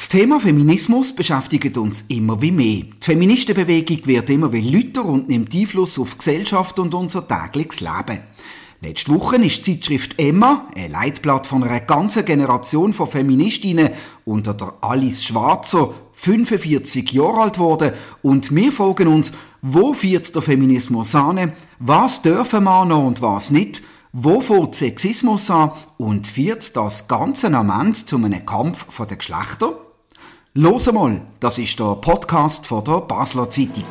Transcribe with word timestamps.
Das 0.00 0.08
Thema 0.08 0.40
Feminismus 0.40 1.14
beschäftigt 1.14 1.76
uns 1.76 2.06
immer 2.08 2.40
wie 2.40 2.52
mehr. 2.52 2.84
Die 2.84 3.04
Feministenbewegung 3.04 4.06
wird 4.06 4.30
immer 4.30 4.48
lüter 4.48 5.04
und 5.04 5.28
nimmt 5.28 5.54
Einfluss 5.54 5.98
auf 5.98 6.16
Gesellschaft 6.16 6.78
und 6.78 6.94
unser 6.94 7.28
tägliches 7.28 7.82
Leben. 7.82 8.20
Letzte 8.80 9.12
Woche 9.12 9.36
ist 9.36 9.66
die 9.66 9.78
Zeitschrift 9.78 10.18
Emma, 10.18 10.70
ein 10.74 10.90
Leitblatt 10.90 11.46
von 11.46 11.62
einer 11.64 11.80
ganzen 11.80 12.24
Generation 12.24 12.94
von 12.94 13.08
Feministinnen 13.08 13.90
unter 14.24 14.54
der 14.54 14.72
Alice 14.80 15.22
Schwarzer, 15.22 15.92
45 16.14 17.12
Jahre 17.12 17.42
alt 17.42 17.54
geworden 17.56 17.92
und 18.22 18.54
wir 18.54 18.72
fragen 18.72 19.06
uns, 19.06 19.32
wo 19.60 19.92
führt 19.92 20.34
der 20.34 20.40
Feminismus 20.40 21.14
an, 21.14 21.52
was 21.78 22.22
dürfen 22.22 22.64
wir 22.64 22.86
noch 22.86 23.04
und 23.04 23.20
was 23.20 23.50
nicht, 23.50 23.82
wo 24.14 24.40
fängt 24.40 24.76
Sexismus 24.76 25.50
an 25.50 25.72
und 25.98 26.26
führt 26.26 26.74
das 26.74 27.06
Ganze 27.06 27.54
am 27.54 27.68
Ende 27.68 28.02
zu 28.06 28.16
einem 28.16 28.46
Kampf 28.46 28.86
der 29.06 29.18
Geschlechter? 29.18 29.89
Los 30.54 30.90
mal, 30.90 31.20
das 31.38 31.58
ist 31.58 31.78
der 31.78 31.94
Podcast 31.94 32.66
von 32.66 32.82
der 32.82 33.02
Basler 33.02 33.48
Zeitung. 33.50 33.84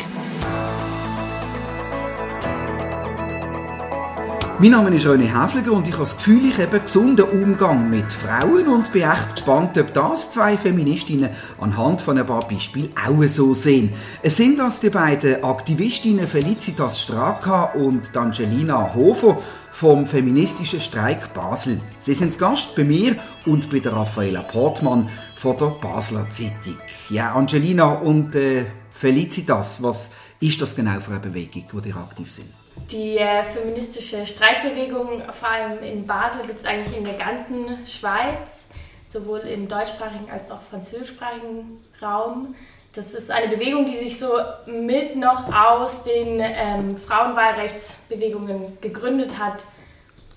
Mein 4.59 4.71
Name 4.71 4.93
ist 4.93 5.05
René 5.05 5.41
Häfliger 5.41 5.71
und 5.71 5.87
ich 5.87 5.93
habe 5.93 6.03
das 6.03 6.17
Gefühl, 6.17 6.49
ich 6.49 6.57
habe 6.57 6.75
einen 6.75 6.83
gesunden 6.83 7.29
Umgang 7.29 7.89
mit 7.89 8.11
Frauen 8.11 8.67
und 8.67 8.91
bin 8.91 9.03
echt 9.03 9.35
gespannt, 9.37 9.77
ob 9.77 9.93
das 9.93 10.31
zwei 10.31 10.57
Feministinnen 10.57 11.29
anhand 11.61 12.01
von 12.01 12.17
ein 12.17 12.25
paar 12.25 12.45
Beispielen 12.45 12.91
auch 13.07 13.23
so 13.29 13.53
sehen. 13.53 13.93
Es 14.21 14.35
sind 14.35 14.59
das 14.59 14.81
die 14.81 14.89
beiden 14.89 15.41
Aktivistinnen 15.41 16.27
Felicitas 16.27 17.01
Straka 17.01 17.71
und 17.75 18.17
Angelina 18.17 18.93
Hofer 18.93 19.37
vom 19.71 20.05
feministischen 20.05 20.81
Streik 20.81 21.33
Basel. 21.33 21.79
Sie 22.01 22.13
sind 22.13 22.37
Gast 22.37 22.75
bei 22.75 22.83
mir 22.83 23.15
und 23.45 23.71
bei 23.71 23.79
der 23.79 23.93
Raffaella 23.93 24.41
Portmann 24.41 25.07
von 25.39 25.57
der 25.57 25.67
Basler 25.67 26.29
Zeitung. 26.29 26.77
Ja, 27.09 27.33
Angelina 27.33 27.93
und 27.93 28.35
äh, 28.35 28.65
Felicitas, 28.91 29.81
was 29.81 30.11
ist 30.41 30.61
das 30.61 30.75
genau 30.75 30.99
für 30.99 31.11
eine 31.11 31.21
Bewegung, 31.21 31.63
wo 31.71 31.79
die 31.79 31.93
aktiv 31.93 32.29
sind? 32.29 32.49
Die 32.91 33.17
äh, 33.17 33.45
feministische 33.45 34.25
Streikbewegung, 34.25 35.21
vor 35.31 35.49
allem 35.49 35.81
in 35.81 36.05
Basel, 36.05 36.45
gibt 36.45 36.59
es 36.59 36.65
eigentlich 36.65 36.97
in 36.97 37.05
der 37.05 37.13
ganzen 37.13 37.87
Schweiz, 37.87 38.67
sowohl 39.07 39.39
im 39.39 39.69
deutschsprachigen 39.69 40.29
als 40.29 40.51
auch 40.51 40.61
französischsprachigen 40.69 41.79
Raum. 42.01 42.53
Das 42.93 43.13
ist 43.13 43.31
eine 43.31 43.55
Bewegung, 43.55 43.85
die 43.85 43.95
sich 43.95 44.19
so 44.19 44.33
mit 44.65 45.15
noch 45.15 45.53
aus 45.53 46.03
den 46.03 46.41
ähm, 46.41 46.97
Frauenwahlrechtsbewegungen 46.97 48.77
gegründet 48.81 49.39
hat, 49.39 49.63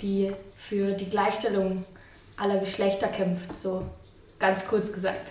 die 0.00 0.32
für 0.56 0.92
die 0.92 1.10
Gleichstellung 1.10 1.84
aller 2.36 2.58
Geschlechter 2.58 3.08
kämpft, 3.08 3.50
so 3.60 3.84
ganz 4.42 4.66
kurz 4.66 4.92
gesagt. 4.92 5.30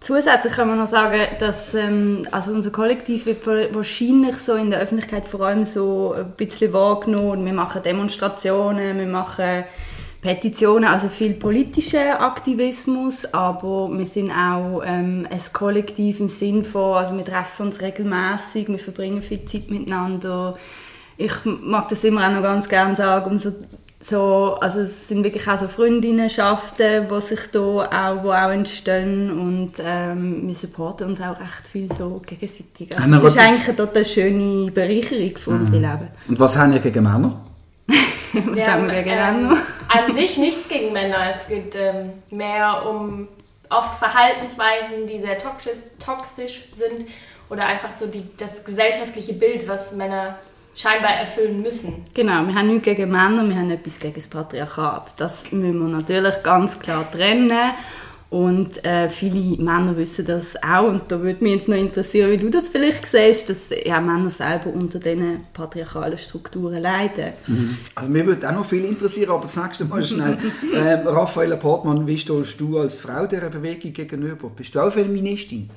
Zusätzlich 0.00 0.52
kann 0.52 0.68
man 0.68 0.78
noch 0.78 0.86
sagen, 0.86 1.20
dass 1.40 1.74
ähm, 1.74 2.22
also 2.30 2.52
unser 2.52 2.70
Kollektiv 2.70 3.26
wird 3.26 3.44
wahrscheinlich 3.74 4.36
so 4.36 4.54
in 4.54 4.70
der 4.70 4.80
Öffentlichkeit 4.80 5.26
vor 5.26 5.40
allem 5.40 5.64
so 5.64 6.14
ein 6.16 6.30
bisschen 6.36 6.72
wahrgenommen. 6.72 7.44
Wir 7.44 7.52
machen 7.52 7.82
Demonstrationen, 7.82 8.98
wir 8.98 9.06
machen 9.06 9.64
Petitionen, 10.20 10.84
also 10.84 11.08
viel 11.08 11.34
politischer 11.34 12.20
Aktivismus, 12.20 13.32
aber 13.32 13.88
wir 13.90 14.06
sind 14.06 14.30
auch 14.30 14.82
ähm, 14.84 15.26
ein 15.30 15.40
Kollektiv 15.52 16.20
im 16.20 16.28
Sinn 16.28 16.64
von, 16.64 16.96
also 16.96 17.16
wir 17.16 17.24
treffen 17.24 17.66
uns 17.66 17.80
regelmäßig, 17.80 18.68
wir 18.68 18.78
verbringen 18.78 19.22
viel 19.22 19.44
Zeit 19.46 19.68
miteinander. 19.70 20.56
Ich 21.16 21.32
mag 21.44 21.88
das 21.88 22.04
immer 22.04 22.26
auch 22.26 22.32
noch 22.32 22.42
ganz 22.42 22.68
gerne 22.68 22.94
sagen, 22.94 23.30
umso 23.32 23.52
so, 24.00 24.54
also 24.60 24.80
es 24.80 25.08
sind 25.08 25.24
wirklich 25.24 25.48
auch 25.48 25.58
so 25.58 25.66
Freundinnenschaften, 25.66 27.08
die 27.08 27.20
sich 27.20 27.40
da 27.50 27.58
auch, 27.58 28.22
wo 28.22 28.30
auch 28.30 28.50
entstehen 28.50 29.30
und 29.30 29.72
ähm, 29.80 30.46
wir 30.46 30.54
supporten 30.54 31.08
uns 31.08 31.20
auch 31.20 31.38
recht 31.38 31.66
viel 31.70 31.88
so 31.98 32.22
gegenseitig. 32.24 32.96
Also 32.96 33.26
es 33.26 33.34
ist 33.34 33.38
eigentlich 33.38 33.68
eine 33.68 33.76
total 33.76 34.06
schöne 34.06 34.70
Bereicherung 34.70 35.36
für 35.36 35.50
mhm. 35.50 35.60
unser 35.60 35.72
Leben. 35.72 36.08
Und 36.28 36.38
was 36.38 36.56
haben 36.56 36.72
ihr 36.72 36.78
gegen 36.78 37.02
Männer? 37.02 37.40
was 37.88 38.56
wir 38.56 38.72
haben 38.72 38.86
wir 38.86 39.02
gegen 39.02 39.10
ähm, 39.10 39.48
Männer? 39.48 39.56
An 39.88 40.14
sich 40.14 40.38
nichts 40.38 40.68
gegen 40.68 40.92
Männer. 40.92 41.34
Es 41.36 41.48
geht 41.48 41.74
ähm, 41.74 42.10
mehr 42.30 42.86
um 42.88 43.26
oft 43.68 43.98
Verhaltensweisen, 43.98 45.08
die 45.08 45.20
sehr 45.20 45.38
toxisch, 45.38 45.78
toxisch 45.98 46.68
sind 46.76 47.08
oder 47.50 47.66
einfach 47.66 47.92
so 47.94 48.06
die, 48.06 48.24
das 48.36 48.64
gesellschaftliche 48.64 49.32
Bild, 49.32 49.66
was 49.66 49.92
Männer 49.92 50.38
scheinbar 50.74 51.12
erfüllen 51.12 51.62
müssen. 51.62 52.04
Genau, 52.14 52.46
wir 52.46 52.54
haben 52.54 52.68
nichts 52.68 52.84
gegen 52.84 53.10
Männer, 53.10 53.48
wir 53.48 53.56
haben 53.56 53.70
etwas 53.70 53.98
gegen 53.98 54.14
das 54.14 54.28
Patriarchat. 54.28 55.14
Das 55.18 55.50
müssen 55.50 55.80
wir 55.80 55.88
natürlich 55.88 56.42
ganz 56.42 56.78
klar 56.78 57.10
trennen. 57.10 57.72
Und 58.30 58.84
äh, 58.84 59.08
viele 59.08 59.56
Männer 59.56 59.96
wissen 59.96 60.26
das 60.26 60.54
auch. 60.62 60.86
Und 60.86 61.04
da 61.10 61.22
würde 61.22 61.42
mich 61.42 61.54
jetzt 61.54 61.68
noch 61.68 61.76
interessieren, 61.76 62.30
wie 62.30 62.36
du 62.36 62.50
das 62.50 62.68
vielleicht 62.68 63.06
siehst, 63.06 63.48
dass 63.48 63.70
ja, 63.70 64.00
Männer 64.02 64.28
selber 64.28 64.66
unter 64.66 64.98
diesen 64.98 65.46
patriarchalen 65.54 66.18
Strukturen 66.18 66.82
leiden. 66.82 67.32
Mhm. 67.46 67.78
Also 67.94 68.10
mir 68.10 68.26
würde 68.26 68.46
auch 68.46 68.52
noch 68.52 68.66
viel 68.66 68.84
interessieren, 68.84 69.30
aber 69.30 69.44
das 69.44 69.56
nächste 69.56 69.86
Mal 69.86 70.04
schnell. 70.04 70.36
äh, 70.74 71.08
Raffaella 71.08 71.56
Portmann, 71.56 72.06
wie 72.06 72.18
stehst 72.18 72.60
du 72.60 72.78
als 72.78 73.00
Frau 73.00 73.26
dieser 73.26 73.48
Bewegung 73.48 73.94
gegenüber? 73.94 74.50
Bist 74.50 74.74
du 74.74 74.80
auch 74.80 74.92
Feministin? 74.92 75.70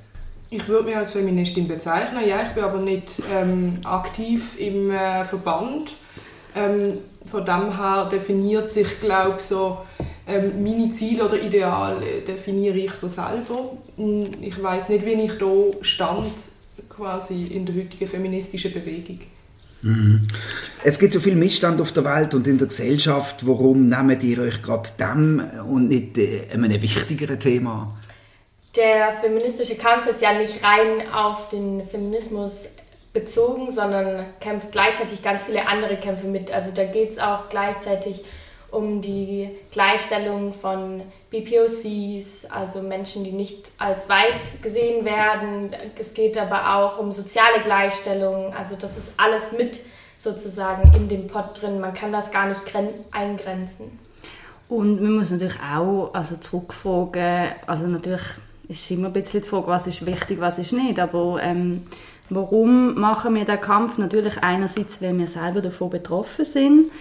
Ich 0.54 0.68
würde 0.68 0.84
mich 0.84 0.98
als 0.98 1.12
Feministin 1.12 1.66
bezeichnen, 1.66 2.28
ja, 2.28 2.44
ich 2.44 2.50
bin 2.50 2.66
aber 2.66 2.80
nicht 2.80 3.22
ähm, 3.34 3.76
aktiv 3.86 4.60
im 4.60 4.92
äh, 4.92 5.24
Verband. 5.24 5.96
Ähm, 6.54 6.98
von 7.26 7.46
dem 7.46 7.78
her 7.78 8.10
definiert 8.12 8.70
sich, 8.70 9.00
glaube 9.00 9.38
so 9.40 9.78
ähm, 10.28 10.62
meine 10.62 10.92
Ziele 10.92 11.24
oder 11.24 11.42
Ideale 11.42 12.20
definiere 12.28 12.78
ich 12.78 12.92
so 12.92 13.08
selber. 13.08 13.78
Hm, 13.96 14.32
ich 14.42 14.62
weiß 14.62 14.90
nicht, 14.90 15.06
wie 15.06 15.14
ich 15.14 15.38
da 15.38 15.48
stand 15.84 16.34
quasi 16.90 17.46
in 17.46 17.66
der 17.66 17.76
heutigen 17.76 18.10
feministischen 18.10 18.74
Bewegung. 18.74 19.22
Mhm. 19.84 20.22
Es 20.84 21.00
gibt 21.00 21.14
so 21.14 21.22
viel 21.22 21.38
Missstand 21.38 21.80
auf 21.80 21.94
der 21.94 22.04
Welt 22.04 22.34
und 22.34 22.46
in 22.46 22.58
der 22.58 22.68
Gesellschaft. 22.68 23.48
Warum 23.48 23.88
nehmt 23.88 24.22
ihr 24.24 24.40
euch 24.40 24.62
gerade 24.62 24.90
dem 25.00 25.42
und 25.70 25.88
nicht 25.88 26.18
äh, 26.18 26.50
einem 26.52 26.82
wichtigeren 26.82 27.40
Thema 27.40 27.96
der 28.76 29.18
feministische 29.22 29.76
Kampf 29.76 30.08
ist 30.08 30.22
ja 30.22 30.34
nicht 30.34 30.64
rein 30.64 31.12
auf 31.14 31.50
den 31.50 31.86
Feminismus 31.86 32.68
bezogen, 33.14 33.72
sondern 33.72 34.26
kämpft 34.40 34.72
gleichzeitig 34.72 35.22
ganz 35.22 35.44
viele 35.44 35.68
andere 35.68 35.98
Kämpfe 35.98 36.28
mit. 36.28 36.52
Also 36.52 36.72
da 36.74 36.86
geht 36.86 37.12
es 37.12 37.20
auch 37.20 37.50
gleichzeitig 37.50 38.24
um 38.72 39.02
die 39.02 39.50
Gleichstellung 39.72 40.54
von 40.54 41.04
BPOCs, 41.30 42.46
also 42.50 42.82
Menschen, 42.82 43.26
die 43.26 43.34
nicht 43.34 43.70
als 43.78 44.08
weiß 44.08 44.62
gesehen 44.62 45.04
werden. 45.04 45.76
Es 46.00 46.14
geht 46.14 46.38
aber 46.38 46.76
auch 46.76 46.98
um 46.98 47.12
soziale 47.12 47.60
Gleichstellung. 47.64 48.54
Also 48.54 48.78
das 48.78 48.98
ist 48.98 49.12
alles 49.18 49.52
mit 49.52 49.80
sozusagen 50.20 50.94
in 50.94 51.10
dem 51.10 51.28
Pott 51.28 51.62
drin. 51.62 51.82
Man 51.82 51.94
kann 51.94 52.14
das 52.14 52.32
gar 52.32 52.48
nicht 52.48 52.62
eingrenzen. 53.12 54.00
Und 54.70 55.02
man 55.02 55.16
muss 55.16 55.32
natürlich 55.32 55.60
auch 55.60 56.12
also 56.14 56.38
zurückfragen, 56.38 57.50
also 57.68 57.88
natürlich 57.88 58.24
ist 58.72 58.92
immer 58.92 59.08
ein 59.08 59.14
bisschen 59.14 59.42
die 59.42 59.48
Frage, 59.48 59.68
was 59.68 59.88
ist 59.88 60.06
wichtig, 60.06 60.40
was 60.40 60.58
ist 60.58 60.74
nicht. 60.74 61.00
Aber 61.00 61.40
ähm, 61.42 61.84
warum 62.30 62.96
machen 62.96 63.36
wir 63.36 63.46
den 63.46 63.62
Kampf? 63.62 63.98
Natürlich 63.98 64.38
einerseits, 64.42 65.02
weil 65.02 65.18
wir 65.18 65.28
selber 65.28 65.62
davon 65.62 65.90
betroffen 65.90 66.46
sind 66.46 66.92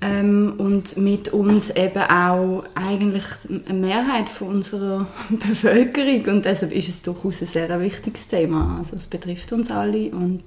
ähm, 0.00 0.54
und 0.58 0.96
mit 0.96 1.32
uns 1.32 1.70
eben 1.70 2.02
auch 2.02 2.64
eigentlich 2.74 3.24
eine 3.66 3.78
Mehrheit 3.78 4.28
von 4.28 4.48
unserer 4.48 5.06
Bevölkerung 5.30 6.34
und 6.34 6.44
deshalb 6.44 6.72
ist 6.72 6.88
es 6.88 7.02
durchaus 7.02 7.42
ein 7.42 7.48
sehr 7.48 7.80
wichtiges 7.80 8.28
Thema. 8.28 8.78
Also 8.78 8.96
es 8.96 9.08
betrifft 9.08 9.52
uns 9.52 9.70
alle 9.70 10.10
und 10.10 10.44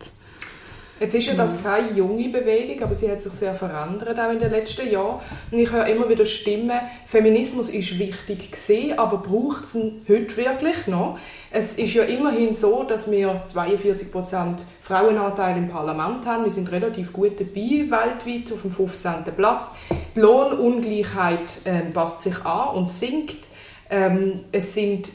Jetzt 0.99 1.15
ist 1.15 1.25
ja 1.25 1.33
das 1.33 1.61
keine 1.63 1.91
junge 1.91 2.29
Bewegung, 2.29 2.83
aber 2.83 2.93
sie 2.93 3.09
hat 3.11 3.21
sich 3.21 3.33
sehr 3.33 3.55
verändert 3.55 4.19
auch 4.19 4.31
in 4.31 4.39
den 4.39 4.51
letzten 4.51 4.89
Jahren. 4.89 5.19
Und 5.51 5.57
ich 5.57 5.71
höre 5.71 5.87
immer 5.87 6.07
wieder 6.07 6.25
Stimmen, 6.25 6.79
Feminismus 7.07 7.69
ist 7.69 7.97
wichtig 7.97 8.51
gesehen, 8.51 8.99
aber 8.99 9.17
braucht 9.17 9.63
es 9.63 9.75
ihn 9.75 10.05
heute 10.07 10.37
wirklich 10.37 10.87
noch? 10.87 11.17
Es 11.51 11.73
ist 11.73 11.93
ja 11.95 12.03
immerhin 12.03 12.53
so, 12.53 12.83
dass 12.83 13.09
wir 13.09 13.43
42% 13.47 14.59
Frauenanteil 14.83 15.57
im 15.57 15.69
Parlament 15.69 16.25
haben. 16.27 16.43
Wir 16.43 16.51
sind 16.51 16.71
relativ 16.71 17.11
gut 17.11 17.39
dabei, 17.39 17.89
weltweit 17.89 18.53
auf 18.53 18.61
dem 18.61 18.71
15. 18.71 19.23
Platz. 19.35 19.71
Die 20.15 20.19
Lohnungleichheit 20.19 21.65
äh, 21.65 21.81
passt 21.91 22.21
sich 22.21 22.45
an 22.45 22.75
und 22.75 22.87
sinkt. 22.87 23.43
Ähm, 23.89 24.45
es 24.51 24.75
sind 24.75 25.11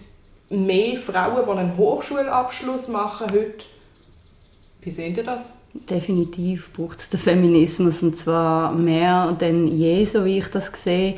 mehr 0.51 0.97
Frauen, 0.97 1.45
die 1.45 1.51
einen 1.51 1.77
Hochschulabschluss 1.77 2.89
machen 2.89 3.29
heute. 3.31 3.65
Wie 4.81 4.91
sehen 4.91 5.15
Sie 5.15 5.23
das? 5.23 5.53
Definitiv 5.89 6.73
braucht 6.73 7.01
es 7.01 7.11
den 7.11 7.21
Feminismus 7.21 8.03
und 8.03 8.17
zwar 8.17 8.73
mehr 8.73 9.33
denn 9.33 9.67
je, 9.69 10.05
so 10.05 10.25
wie 10.25 10.39
ich 10.39 10.49
das 10.49 10.71
sehe. 10.75 11.15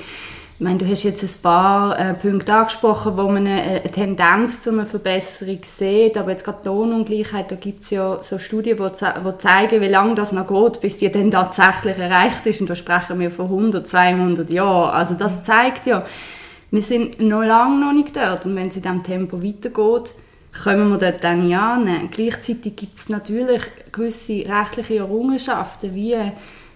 Ich 0.60 0.64
meine, 0.64 0.76
du 0.76 0.86
hast 0.86 1.04
jetzt 1.04 1.22
ein 1.22 1.42
paar 1.42 1.98
äh, 1.98 2.12
Punkte 2.12 2.52
angesprochen, 2.52 3.16
wo 3.16 3.22
man 3.22 3.46
eine, 3.46 3.62
eine, 3.62 3.82
Tendenz 3.90 4.60
zu 4.60 4.70
einer 4.70 4.84
Verbesserung 4.84 5.60
sieht, 5.62 6.18
aber 6.18 6.32
jetzt 6.32 6.44
gerade 6.44 6.68
Lohnungleichheit, 6.68 7.50
da 7.50 7.54
gibt 7.54 7.82
es 7.82 7.90
ja 7.90 8.22
so 8.22 8.38
Studien, 8.38 8.76
die, 8.76 8.90
die 8.90 9.38
zeigen, 9.38 9.80
wie 9.80 9.88
lange 9.88 10.14
das 10.16 10.32
noch 10.32 10.46
geht, 10.46 10.82
bis 10.82 10.98
die 10.98 11.10
dann 11.10 11.30
tatsächlich 11.30 11.96
erreicht 11.96 12.44
ist 12.44 12.60
und 12.60 12.68
da 12.68 12.76
sprechen 12.76 13.18
wir 13.20 13.30
von 13.30 13.46
100, 13.46 13.88
200 13.88 14.50
Jahren. 14.50 14.90
Also 14.90 15.14
das 15.14 15.42
zeigt 15.44 15.86
ja, 15.86 16.04
wir 16.70 16.82
sind 16.82 17.20
noch 17.20 17.42
lange 17.42 17.80
noch 17.80 17.94
nicht 17.94 18.14
dort 18.14 18.44
und 18.44 18.54
wenn 18.54 18.68
es 18.68 18.76
in 18.76 18.82
diesem 18.82 19.02
Tempo 19.02 19.42
weitergeht, 19.42 20.14
kommen 20.64 20.90
wir 20.90 20.98
dort 20.98 21.24
dann 21.24 21.52
an. 21.52 22.08
Gleichzeitig 22.10 22.76
gibt 22.76 22.98
es 22.98 23.08
natürlich 23.08 23.62
gewisse 23.92 24.44
rechtliche 24.48 24.98
Errungenschaften, 24.98 25.94
wie 25.94 26.12
das 26.12 26.32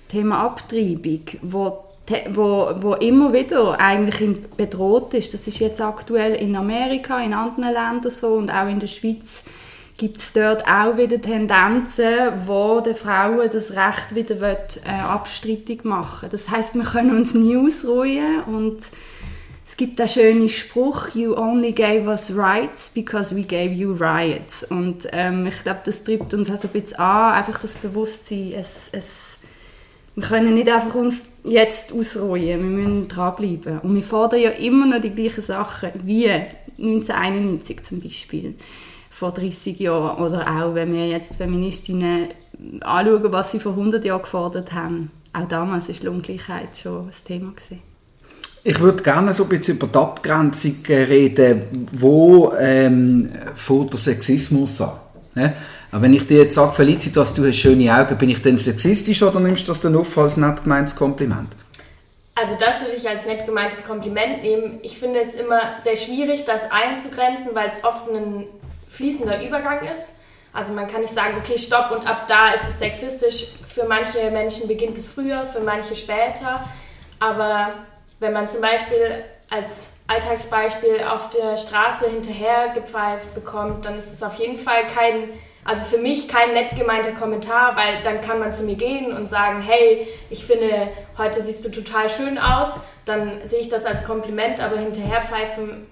Thema 0.09 0.45
Abtreibung, 0.45 1.23
wo, 1.43 1.85
wo, 2.31 2.71
wo 2.77 2.95
immer 2.95 3.33
wieder 3.33 3.79
eigentlich 3.81 4.43
bedroht 4.57 5.15
ist. 5.15 5.35
Das 5.35 5.47
ist 5.47 5.59
jetzt 5.59 5.81
aktuell 5.81 6.35
in 6.35 6.57
Amerika, 6.57 7.21
in 7.21 7.35
anderen 7.35 7.73
Ländern 7.73 8.11
so 8.11 8.35
und 8.35 8.53
auch 8.53 8.69
in 8.69 8.81
der 8.81 8.87
Schweiz 8.87 9.43
gibt 9.97 10.19
es 10.19 10.33
dort 10.33 10.67
auch 10.67 10.97
wieder 10.97 11.21
Tendenzen, 11.21 12.33
wo 12.47 12.81
den 12.81 12.97
Frauen 12.97 13.49
das 13.53 13.71
Recht 13.71 14.15
wieder 14.15 14.41
wird, 14.41 14.81
äh, 14.85 14.91
abstrittig 14.91 15.85
machen 15.85 16.29
Das 16.33 16.49
heißt, 16.51 16.75
wir 16.75 16.83
können 16.83 17.17
uns 17.17 17.35
nie 17.35 17.57
ausruhen 17.57 18.43
und 18.47 18.79
es 19.75 19.79
gibt 19.79 20.01
einen 20.01 20.09
schönen 20.09 20.49
Spruch, 20.49 21.17
you 21.17 21.37
only 21.37 21.73
gave 21.73 22.07
us 22.07 22.31
rights 22.33 22.93
because 22.95 23.35
we 23.35 23.43
gave 23.43 23.73
you 23.73 23.93
riots. 23.93 24.63
Und 24.63 25.09
ähm, 25.11 25.47
ich 25.49 25.65
glaube, 25.65 25.81
das 25.85 26.05
treibt 26.05 26.33
uns 26.33 26.49
auch 26.49 26.59
so 26.59 26.69
ein 26.69 26.81
bisschen 26.81 27.01
an, 27.01 27.33
einfach 27.33 27.59
das 27.59 27.75
Bewusstsein, 27.75 28.53
es, 28.53 28.71
es, 28.93 29.37
wir 30.15 30.23
können 30.23 30.55
nicht 30.55 30.69
einfach 30.69 30.95
uns 30.95 31.29
jetzt 31.43 31.93
ausruhen, 31.93 32.41
wir 32.41 32.57
müssen 32.57 33.09
dranbleiben. 33.09 33.81
Und 33.81 33.97
wir 33.97 34.05
fordern 34.05 34.43
ja 34.43 34.51
immer 34.51 34.87
noch 34.87 35.01
die 35.01 35.11
gleichen 35.11 35.43
Sachen, 35.43 35.91
wie 36.05 36.29
1991 36.29 37.83
zum 37.83 38.01
Beispiel, 38.01 38.55
vor 39.11 39.33
30 39.33 39.77
Jahren. 39.81 40.25
Oder 40.25 40.47
auch, 40.57 40.77
wenn 40.77 40.95
wir 40.95 41.09
jetzt 41.09 41.35
Feministinnen 41.35 42.29
anschauen, 42.81 43.33
was 43.33 43.51
sie 43.51 43.59
vor 43.59 43.73
100 43.73 44.05
Jahren 44.05 44.23
gefordert 44.23 44.73
haben. 44.73 45.11
Auch 45.33 45.49
damals 45.49 45.89
war 45.89 46.13
Lohngleichheit 46.13 46.77
schon 46.77 47.09
ein 47.09 47.15
Thema. 47.27 47.51
Gewesen. 47.51 47.94
Ich 48.67 48.81
würde 48.81 49.03
gerne 49.03 49.35
so 49.35 49.43
ein 49.43 49.51
bisschen 49.51 49.77
über 49.77 49.89
die 49.89 49.99
Abgrenzung 49.99 50.77
äh, 50.89 51.03
reden, 51.03 51.87
wo 51.93 52.51
ähm, 52.59 53.31
fängt 53.55 53.93
der 53.93 54.01
Sexismus 54.01 54.81
an. 54.81 54.93
Ja? 55.35 55.53
Aber 55.93 56.01
wenn 56.01 56.15
ich 56.15 56.27
dir 56.27 56.39
jetzt 56.39 56.55
sage, 56.55 56.73
Felicitas, 56.73 57.35
du 57.35 57.47
hast 57.47 57.57
schöne 57.57 57.95
Augen, 57.95 58.17
bin 58.17 58.31
ich 58.31 58.41
denn 58.41 58.57
sexistisch 58.57 59.23
oder 59.23 59.39
nimmst 59.39 59.69
du 59.69 59.73
das 59.73 59.83
dann 59.83 59.95
auf 59.95 60.17
als 60.17 60.39
nett 60.39 60.63
gemeintes 60.63 60.97
Kompliment? 60.97 61.51
Also 62.35 62.57
das 62.59 62.81
würde 62.81 62.97
ich 62.97 63.07
als 63.07 63.27
nett 63.27 63.45
gemeintes 63.45 63.85
Kompliment 63.85 64.43
nehmen. 64.43 64.79
Ich 64.83 64.99
finde 64.99 65.21
es 65.21 65.35
immer 65.35 65.61
sehr 65.85 65.97
schwierig, 65.97 66.47
das 66.47 66.63
einzugrenzen, 66.71 67.49
weil 67.53 67.69
es 67.69 67.85
oft 67.85 68.09
ein 68.09 68.47
fließender 68.89 69.47
Übergang 69.47 69.87
ist. 69.87 70.07
Also 70.55 70.73
man 70.73 70.89
kann 70.89 71.03
nicht 71.03 71.13
sagen, 71.13 71.37
okay, 71.39 71.59
stopp 71.59 71.91
und 71.91 72.07
ab 72.07 72.29
da 72.29 72.55
ist 72.55 72.65
es 72.71 72.79
sexistisch. 72.79 73.49
Für 73.67 73.85
manche 73.85 74.31
Menschen 74.31 74.67
beginnt 74.69 74.97
es 74.97 75.07
früher, 75.07 75.47
für 75.47 75.61
manche 75.61 75.95
später. 75.95 76.65
Aber 77.21 77.75
wenn 78.25 78.33
man 78.33 78.49
zum 78.49 78.63
Beispiel 78.63 79.23
als 79.51 79.91
Alltagsbeispiel 80.07 81.03
auf 81.09 81.29
der 81.31 81.59
Straße 81.59 82.09
hinterher 82.09 82.73
gepfeift 82.75 83.35
bekommt, 83.35 83.85
dann 83.85 83.99
ist 83.99 84.13
es 84.13 84.23
auf 84.23 84.37
jeden 84.37 84.59
Fall 84.59 84.87
kein, 84.95 85.29
also 85.65 85.85
für 85.85 85.99
mich 85.99 86.27
kein 86.27 86.55
nett 86.55 86.75
gemeinter 86.77 87.13
Kommentar, 87.13 87.77
weil 87.77 87.99
dann 88.03 88.23
kann 88.23 88.39
man 88.39 88.55
zu 88.55 88.65
mir 88.65 88.77
gehen 88.77 89.13
und 89.13 89.29
sagen, 89.29 89.61
hey, 89.61 90.09
ich 90.31 90.47
finde, 90.47 90.89
heute 91.19 91.43
siehst 91.43 91.65
du 91.67 91.69
total 91.69 92.09
schön 92.09 92.39
aus. 92.39 92.71
Dann 93.05 93.41
sehe 93.45 93.61
ich 93.61 93.69
das 93.69 93.85
als 93.85 94.05
Kompliment, 94.05 94.59
aber 94.59 94.79
hinterher 94.79 95.23
pfeifen 95.23 95.87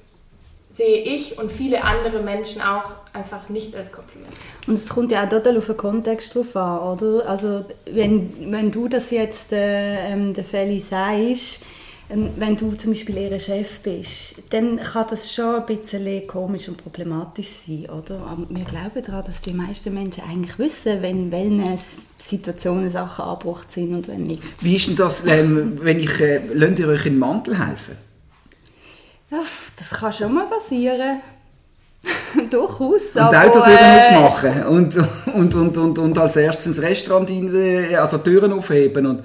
sehe 0.72 1.02
ich 1.02 1.38
und 1.38 1.52
viele 1.52 1.84
andere 1.84 2.20
Menschen 2.20 2.62
auch 2.62 2.84
einfach 3.12 3.50
nicht 3.50 3.76
als 3.76 3.92
Kompliment. 3.92 4.32
Und 4.66 4.74
es 4.74 4.88
kommt 4.88 5.12
ja 5.12 5.24
auch 5.24 5.28
total 5.28 5.58
auf 5.58 5.66
den 5.66 5.76
Kontext 5.76 6.34
drauf 6.34 6.56
an, 6.56 6.78
oder? 6.78 7.28
Also 7.28 7.66
wenn, 7.84 8.50
wenn 8.50 8.70
du 8.70 8.88
das 8.88 9.10
jetzt 9.10 9.52
äh, 9.52 10.12
ähm, 10.12 10.32
der 10.32 10.44
Feli 10.44 10.80
sagst, 10.80 11.60
wenn 12.08 12.56
du 12.56 12.72
zum 12.72 12.92
Beispiel 12.92 13.16
ihr 13.16 13.40
Chef 13.40 13.80
bist, 13.80 14.34
dann 14.50 14.78
kann 14.82 15.06
das 15.08 15.32
schon 15.32 15.54
ein 15.54 15.66
bisschen 15.66 16.26
komisch 16.26 16.68
und 16.68 16.76
problematisch 16.76 17.48
sein, 17.48 17.86
oder? 17.88 18.20
Aber 18.26 18.46
wir 18.50 18.64
glauben 18.64 19.02
daran, 19.04 19.24
dass 19.24 19.40
die 19.40 19.54
meisten 19.54 19.94
Menschen 19.94 20.24
eigentlich 20.28 20.58
wissen, 20.58 21.00
wenn 21.00 21.30
welche 21.32 21.82
Situationen 22.18 22.90
Sachen 22.90 23.24
angebracht 23.24 23.72
sind 23.72 23.94
und 23.94 24.08
wenn 24.08 24.24
nicht. 24.24 24.42
Wie 24.60 24.76
ist 24.76 24.88
denn 24.88 24.96
das, 24.96 25.24
ähm, 25.26 25.78
wenn 25.80 25.98
ich, 25.98 26.20
äh, 26.20 26.40
lasst 26.52 26.78
ihr 26.78 26.88
euch 26.88 27.06
in 27.06 27.14
den 27.14 27.18
Mantel 27.18 27.58
helfen? 27.58 27.96
Ja, 29.30 29.40
das 29.78 29.98
kann 29.98 30.12
schon 30.12 30.34
mal 30.34 30.46
passieren. 30.46 31.20
Durchaus. 32.50 33.14
Und 33.14 33.20
aber, 33.20 33.44
Autotüren 33.44 33.78
äh, 33.78 34.16
aufmachen 34.16 34.64
und, 34.64 34.96
und, 35.34 35.54
und, 35.54 35.78
und, 35.78 35.98
und 35.98 36.18
als 36.18 36.36
erstes 36.36 36.66
ins 36.66 36.82
Restaurant 36.82 37.30
rein, 37.30 37.94
also 37.96 38.18
Türen 38.18 38.52
aufheben. 38.52 39.06
Und, 39.06 39.24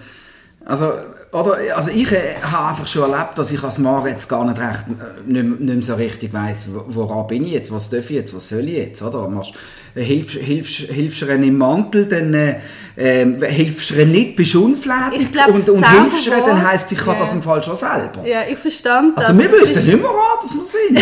also, 0.64 0.94
oder, 1.32 1.58
also 1.76 1.90
ich 1.90 2.10
äh, 2.12 2.36
habe 2.42 2.70
einfach 2.70 2.88
schon 2.88 3.12
erlebt, 3.12 3.38
dass 3.38 3.52
ich 3.52 3.62
als 3.62 3.78
Mann 3.80 4.06
jetzt 4.08 4.30
gar 4.30 4.46
nicht, 4.46 4.60
recht, 4.60 4.86
äh, 4.88 5.30
nicht, 5.30 5.60
nicht 5.60 5.74
mehr 5.74 5.84
so 5.84 5.96
richtig 5.96 6.34
weiss, 6.34 6.70
woran 6.72 7.28
bin 7.28 7.46
ich 7.46 7.52
jetzt, 7.52 7.72
was 7.72 7.90
darf 7.90 8.10
ich 8.10 8.16
jetzt, 8.16 8.34
was 8.34 8.48
soll 8.48 8.68
ich 8.68 8.78
jetzt, 8.78 9.02
oder? 9.02 9.28
Machst, 9.28 9.52
äh, 9.94 10.04
hilfst, 10.04 10.38
hilfst, 10.38 10.76
hilfst 10.90 11.22
du 11.22 11.26
im 11.26 11.58
Mantel, 11.58 12.06
dann 12.06 12.34
äh, 12.34 12.60
äh, 12.96 13.26
hilfst 13.52 13.90
du 13.90 14.06
nicht, 14.06 14.38
bist 14.38 14.56
unflätig 14.56 15.30
glaub, 15.32 15.50
und, 15.50 15.70
und 15.70 15.90
hilfst 15.90 16.28
du 16.28 16.32
dann 16.32 16.66
heisst, 16.66 16.92
ich 16.94 16.98
kann 16.98 17.16
yeah. 17.16 17.24
das 17.24 17.34
im 17.34 17.42
Fall 17.42 17.62
schon 17.62 17.76
selber. 17.76 18.26
Ja, 18.26 18.44
ich 18.50 18.58
verstand 18.58 19.18
das. 19.18 19.26
Also 19.26 19.40
wir 19.40 19.52
wissen 19.52 19.86
nicht 19.86 20.02
mehr, 20.02 20.12
dass 20.42 20.54
wir 20.54 20.66
sind. 20.66 21.00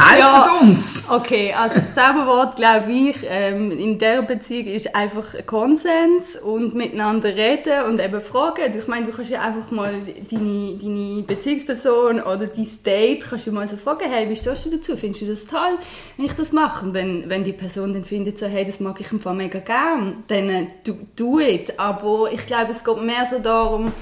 Helft 0.00 0.20
ja, 0.20 0.58
uns! 0.60 1.04
Okay, 1.10 1.52
also 1.52 1.78
das 1.78 1.94
Zauberwort, 1.94 2.56
glaube 2.56 2.90
ich, 2.90 3.16
ähm, 3.28 3.70
in 3.70 3.98
dieser 3.98 4.22
Beziehung 4.22 4.66
ist 4.66 4.94
einfach 4.94 5.34
Konsens 5.44 6.36
und 6.42 6.74
miteinander 6.74 7.36
reden 7.36 7.84
und 7.86 8.00
eben 8.00 8.20
fragen. 8.22 8.74
Ich 8.76 8.88
meine, 8.88 9.06
du 9.06 9.12
kannst 9.12 9.30
ja 9.30 9.42
einfach 9.42 9.70
mal 9.70 9.92
deine, 10.30 10.78
deine 10.80 11.22
Beziehungsperson 11.22 12.20
oder 12.20 12.46
dein 12.46 12.68
Date 12.84 13.22
kannst 13.28 13.46
du 13.46 13.52
mal 13.52 13.68
so 13.68 13.76
fragen, 13.76 14.10
hey, 14.10 14.28
wie 14.28 14.36
stehst 14.36 14.66
du 14.66 14.70
dazu? 14.70 14.96
Findest 14.96 15.22
du 15.22 15.26
das 15.26 15.44
toll, 15.44 15.78
wenn 16.16 16.26
ich 16.26 16.32
das 16.32 16.52
mache? 16.52 16.86
Und 16.86 16.94
wenn, 16.94 17.28
wenn 17.28 17.44
die 17.44 17.52
Person 17.52 17.92
dann 17.92 18.04
findet, 18.04 18.38
so, 18.38 18.46
hey, 18.46 18.64
das 18.64 18.80
mag 18.80 19.00
ich 19.00 19.12
im 19.12 19.20
Fall 19.20 19.34
mega 19.34 19.58
gern, 19.58 20.24
dann 20.28 20.48
äh, 20.48 20.66
do, 20.84 20.94
do 21.14 21.40
it. 21.40 21.78
Aber 21.78 22.30
ich 22.32 22.46
glaube, 22.46 22.70
es 22.70 22.84
geht 22.84 23.02
mehr 23.02 23.26
so 23.26 23.38
darum, 23.38 23.92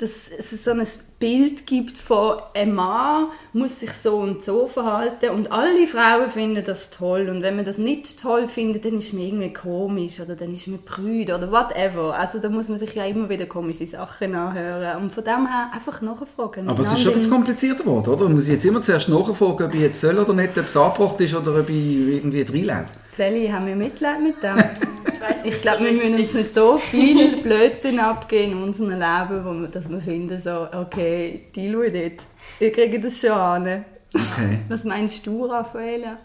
dass 0.00 0.30
es 0.38 0.64
so 0.64 0.70
ein 0.70 0.86
Bild 1.18 1.66
gibt 1.66 1.98
von 1.98 2.36
ein 2.54 2.74
Mann 2.74 3.26
muss 3.52 3.80
sich 3.80 3.92
so 3.92 4.18
und 4.18 4.44
so 4.44 4.68
verhalten 4.68 5.30
und 5.30 5.50
alle 5.50 5.88
Frauen 5.88 6.30
finden 6.30 6.62
das 6.64 6.90
toll 6.90 7.28
und 7.28 7.42
wenn 7.42 7.56
man 7.56 7.64
das 7.64 7.78
nicht 7.78 8.22
toll 8.22 8.46
findet, 8.46 8.84
dann 8.84 8.98
ist 8.98 9.12
man 9.12 9.24
irgendwie 9.24 9.52
komisch 9.52 10.20
oder 10.20 10.36
dann 10.36 10.52
ist 10.52 10.68
man 10.68 10.80
prüde 10.84 11.34
oder 11.34 11.50
whatever. 11.50 12.14
Also 12.14 12.38
da 12.38 12.48
muss 12.48 12.68
man 12.68 12.78
sich 12.78 12.94
ja 12.94 13.04
immer 13.04 13.28
wieder 13.28 13.46
komische 13.46 13.86
Sachen 13.86 14.34
anhören 14.34 15.02
und 15.02 15.12
von 15.12 15.24
dem 15.24 15.48
her 15.48 15.70
einfach 15.74 16.00
nachfragen. 16.02 16.68
Aber 16.68 16.82
es 16.82 16.92
ist 16.92 17.00
schon 17.00 17.12
ein 17.12 17.18
bisschen 17.18 17.32
komplizierter 17.32 17.82
geworden, 17.82 18.10
oder? 18.10 18.24
Man 18.24 18.34
muss 18.34 18.46
jetzt 18.46 18.64
immer 18.64 18.80
zuerst 18.80 19.08
nachfragen, 19.08 19.64
ob 19.64 19.74
ich 19.74 19.80
jetzt 19.80 20.00
soll 20.00 20.18
oder 20.18 20.32
nicht, 20.32 20.56
ob 20.56 20.66
es 20.66 20.76
angebracht 20.76 21.20
ist 21.20 21.34
oder 21.34 21.58
ob 21.58 21.68
ich 21.68 21.76
irgendwie 21.76 22.42
reinlebe. 22.42 22.86
Feli, 23.16 23.48
haben 23.48 23.66
wir 23.66 23.74
Mitleid 23.74 24.20
mit 24.20 24.40
dem? 24.40 24.56
ich, 25.44 25.54
ich 25.54 25.62
glaube, 25.62 25.84
wir 25.84 25.92
müssen 25.92 26.14
uns 26.14 26.34
nicht 26.34 26.54
so 26.54 26.78
viel 26.78 27.36
Blödsinn 27.42 28.00
abgehen 28.00 28.52
in 28.52 28.62
unserem 28.62 28.90
Leben, 28.90 29.44
wo 29.44 29.52
wir, 29.52 29.68
dass 29.68 29.88
wir 29.88 30.00
finden, 30.00 30.40
so, 30.42 30.68
okay, 30.72 31.46
die 31.54 31.70
schauen 31.70 31.92
dort. 31.92 32.26
Wir 32.58 32.72
kriegen 32.72 33.02
das 33.02 33.20
schon 33.20 33.30
an. 33.30 33.84
Okay. 34.14 34.58
Was 34.68 34.84
meinst 34.84 35.26
du, 35.26 35.46
Raffaella? 35.46 36.18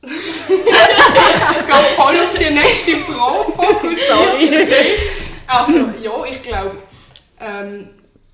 ich 0.00 0.10
gehe 0.48 1.84
voll 1.96 2.16
auf 2.20 2.38
die 2.38 2.50
nächste 2.50 2.96
Frage 2.98 3.52
fokussiert. 3.52 4.98
Also, 5.46 5.78
ja, 6.02 6.24
ich 6.30 6.42
glaube, 6.42 6.76
ähm, 7.40 7.88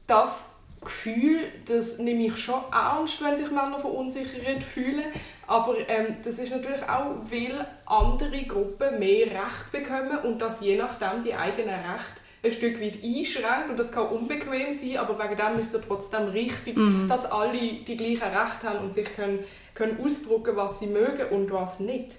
das 0.07 0.47
Gefühl, 0.85 1.41
das 1.67 1.99
nehme 1.99 2.27
ich 2.27 2.37
schon 2.37 2.61
ernst, 2.73 3.23
wenn 3.23 3.37
sich 3.37 3.51
Männer 3.51 3.79
verunsichert 3.79 4.63
fühlen. 4.63 5.05
Aber 5.47 5.77
ähm, 5.89 6.17
das 6.25 6.39
ist 6.39 6.51
natürlich 6.51 6.83
auch, 6.83 7.17
weil 7.31 7.67
andere 7.87 8.43
Gruppen 8.45 8.99
mehr 8.99 9.27
Recht 9.27 9.73
bekommen 9.73 10.19
und 10.25 10.39
dass 10.41 10.61
je 10.61 10.77
nachdem 10.77 11.25
die 11.25 11.35
eigenen 11.35 11.75
Rechte 11.75 12.21
ein 12.45 12.53
Stück 12.53 12.81
weit 12.81 13.03
einschränkt 13.03 13.71
und 13.71 13.79
das 13.79 13.91
kann 13.91 14.09
unbequem 14.09 14.73
sein, 14.75 14.99
aber 14.99 15.19
wegen 15.19 15.37
dem 15.37 15.59
ist 15.59 15.75
es 15.75 15.81
trotzdem 15.87 16.29
richtig, 16.29 16.77
mhm. 16.77 17.09
dass 17.09 17.25
alle 17.25 17.59
die 17.59 17.97
gleichen 17.97 18.37
Rechte 18.37 18.69
haben 18.69 18.85
und 18.85 18.95
sich 18.95 19.15
können, 19.17 19.41
können 19.75 19.99
ausdrücken, 20.03 20.57
was 20.57 20.79
sie 20.79 20.87
mögen 20.87 21.27
und 21.31 21.51
was 21.51 21.81
nicht. 21.81 22.19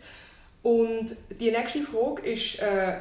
Und 0.64 1.16
die 1.40 1.52
nächste 1.52 1.84
Frage 1.84 2.24
ist 2.24 2.60
äh, 2.60 2.96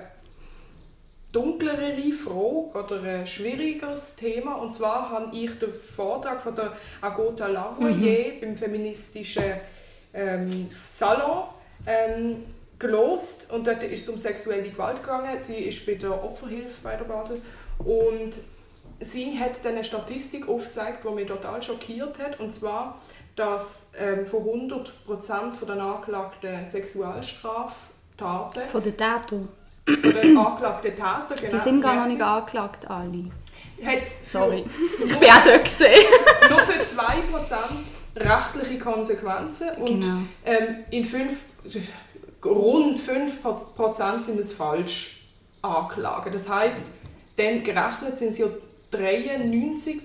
dunklere 1.35 2.13
Frage 2.13 2.85
oder 2.85 3.03
ein 3.03 3.27
schwierigeres 3.27 4.15
Thema. 4.17 4.55
Und 4.55 4.73
zwar 4.73 5.11
habe 5.11 5.37
ich 5.37 5.59
den 5.59 5.73
Vortrag 5.73 6.43
von 6.43 6.55
der 6.55 6.73
Agota 7.01 7.49
Lavoyer 7.49 8.35
mhm. 8.35 8.41
beim 8.41 8.57
feministischen 8.57 9.55
ähm, 10.15 10.71
Salon 10.89 11.49
ähm, 11.87 12.45
gelost 12.79 13.51
und 13.51 13.67
dort 13.67 13.83
ist 13.83 14.03
es 14.03 14.09
um 14.09 14.19
sexuelle 14.19 14.71
Gewalt 14.71 15.03
gegangen. 15.03 15.39
Sie 15.39 15.57
ist 15.57 15.85
bei 15.87 15.95
der 15.95 16.13
Opferhilfe 16.13 16.75
bei 16.83 16.97
der 16.97 17.05
Basel 17.05 17.41
und 17.79 18.33
sie 19.01 19.39
hat 19.39 19.65
dann 19.65 19.75
eine 19.75 19.85
Statistik 19.85 20.49
aufgezeigt, 20.49 21.05
die 21.05 21.15
mich 21.15 21.27
total 21.27 21.63
schockiert 21.63 22.19
hat 22.19 22.41
und 22.41 22.55
zwar, 22.55 23.01
dass 23.37 23.87
ähm, 23.99 24.27
von 24.27 24.41
100 24.41 24.93
der 25.69 25.77
Anklagten 25.77 26.67
Sexualstraftaten 26.67 28.69
von 28.69 28.83
der 28.83 28.97
Täter 28.97 29.41
von 29.87 30.15
den 30.15 30.37
angeklagten 30.37 30.91
Tätern. 30.91 31.23
Genau, 31.29 31.57
die 31.57 31.63
sind 31.63 31.81
gar 31.83 31.97
noch 31.97 32.07
nicht 32.07 32.23
angeklagt, 32.23 32.91
alle. 32.91 33.31
Sorry. 34.33 34.65
ich 35.05 35.19
bin 35.19 35.29
auch 35.29 35.45
dort 35.45 35.65
gesehen. 35.65 36.07
nur 36.49 36.59
für 36.61 36.81
2% 36.81 37.57
rechtliche 38.17 38.79
Konsequenzen 38.79 39.71
und 39.79 40.01
genau. 40.01 40.19
ähm, 40.45 40.85
in 40.91 41.05
fünf, 41.05 41.39
rund 42.45 43.01
5% 43.01 44.21
sind 44.23 44.41
es 44.41 44.53
falsch 44.53 45.21
Anklagen. 45.63 46.33
Das 46.33 46.49
heißt, 46.49 46.87
dann 47.37 47.65
gerechnet 47.65 48.17
sind 48.17 48.31
es 48.31 48.39
ja 48.39 48.47
93%, 48.93 50.01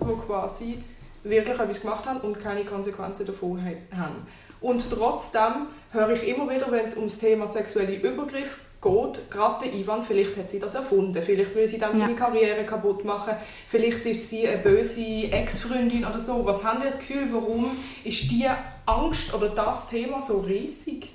die 0.00 0.26
quasi 0.26 0.78
wirklich 1.24 1.58
etwas 1.58 1.80
gemacht 1.80 2.06
haben 2.06 2.20
und 2.20 2.40
keine 2.40 2.64
Konsequenzen 2.64 3.26
davon 3.26 3.62
haben. 3.64 4.26
Und 4.60 4.88
trotzdem 4.90 5.66
höre 5.90 6.10
ich 6.10 6.28
immer 6.28 6.48
wieder, 6.48 6.70
wenn 6.70 6.86
es 6.86 6.94
um 6.94 7.04
das 7.04 7.18
Thema 7.18 7.48
sexuelle 7.48 7.96
Übergriff 7.96 8.58
geht, 8.82 9.30
gerade 9.30 9.64
der 9.64 9.74
Ivan, 9.74 10.02
vielleicht 10.02 10.36
hat 10.36 10.50
sie 10.50 10.58
das 10.58 10.74
erfunden, 10.74 11.22
vielleicht 11.22 11.54
will 11.54 11.68
sie 11.68 11.78
dann 11.78 11.92
ja. 11.92 11.98
seine 11.98 12.16
Karriere 12.16 12.64
kaputt 12.64 13.04
machen, 13.04 13.34
vielleicht 13.68 14.04
ist 14.04 14.28
sie 14.28 14.46
eine 14.46 14.58
böse 14.58 15.30
Ex-Freundin 15.30 16.04
oder 16.04 16.20
so. 16.20 16.44
Was 16.44 16.64
haben 16.64 16.80
Sie 16.80 16.88
das 16.88 16.98
Gefühl, 16.98 17.28
warum 17.30 17.70
ist 18.04 18.30
die 18.30 18.46
Angst 18.86 19.32
oder 19.32 19.48
das 19.50 19.88
Thema 19.88 20.20
so 20.20 20.40
riesig? 20.40 21.10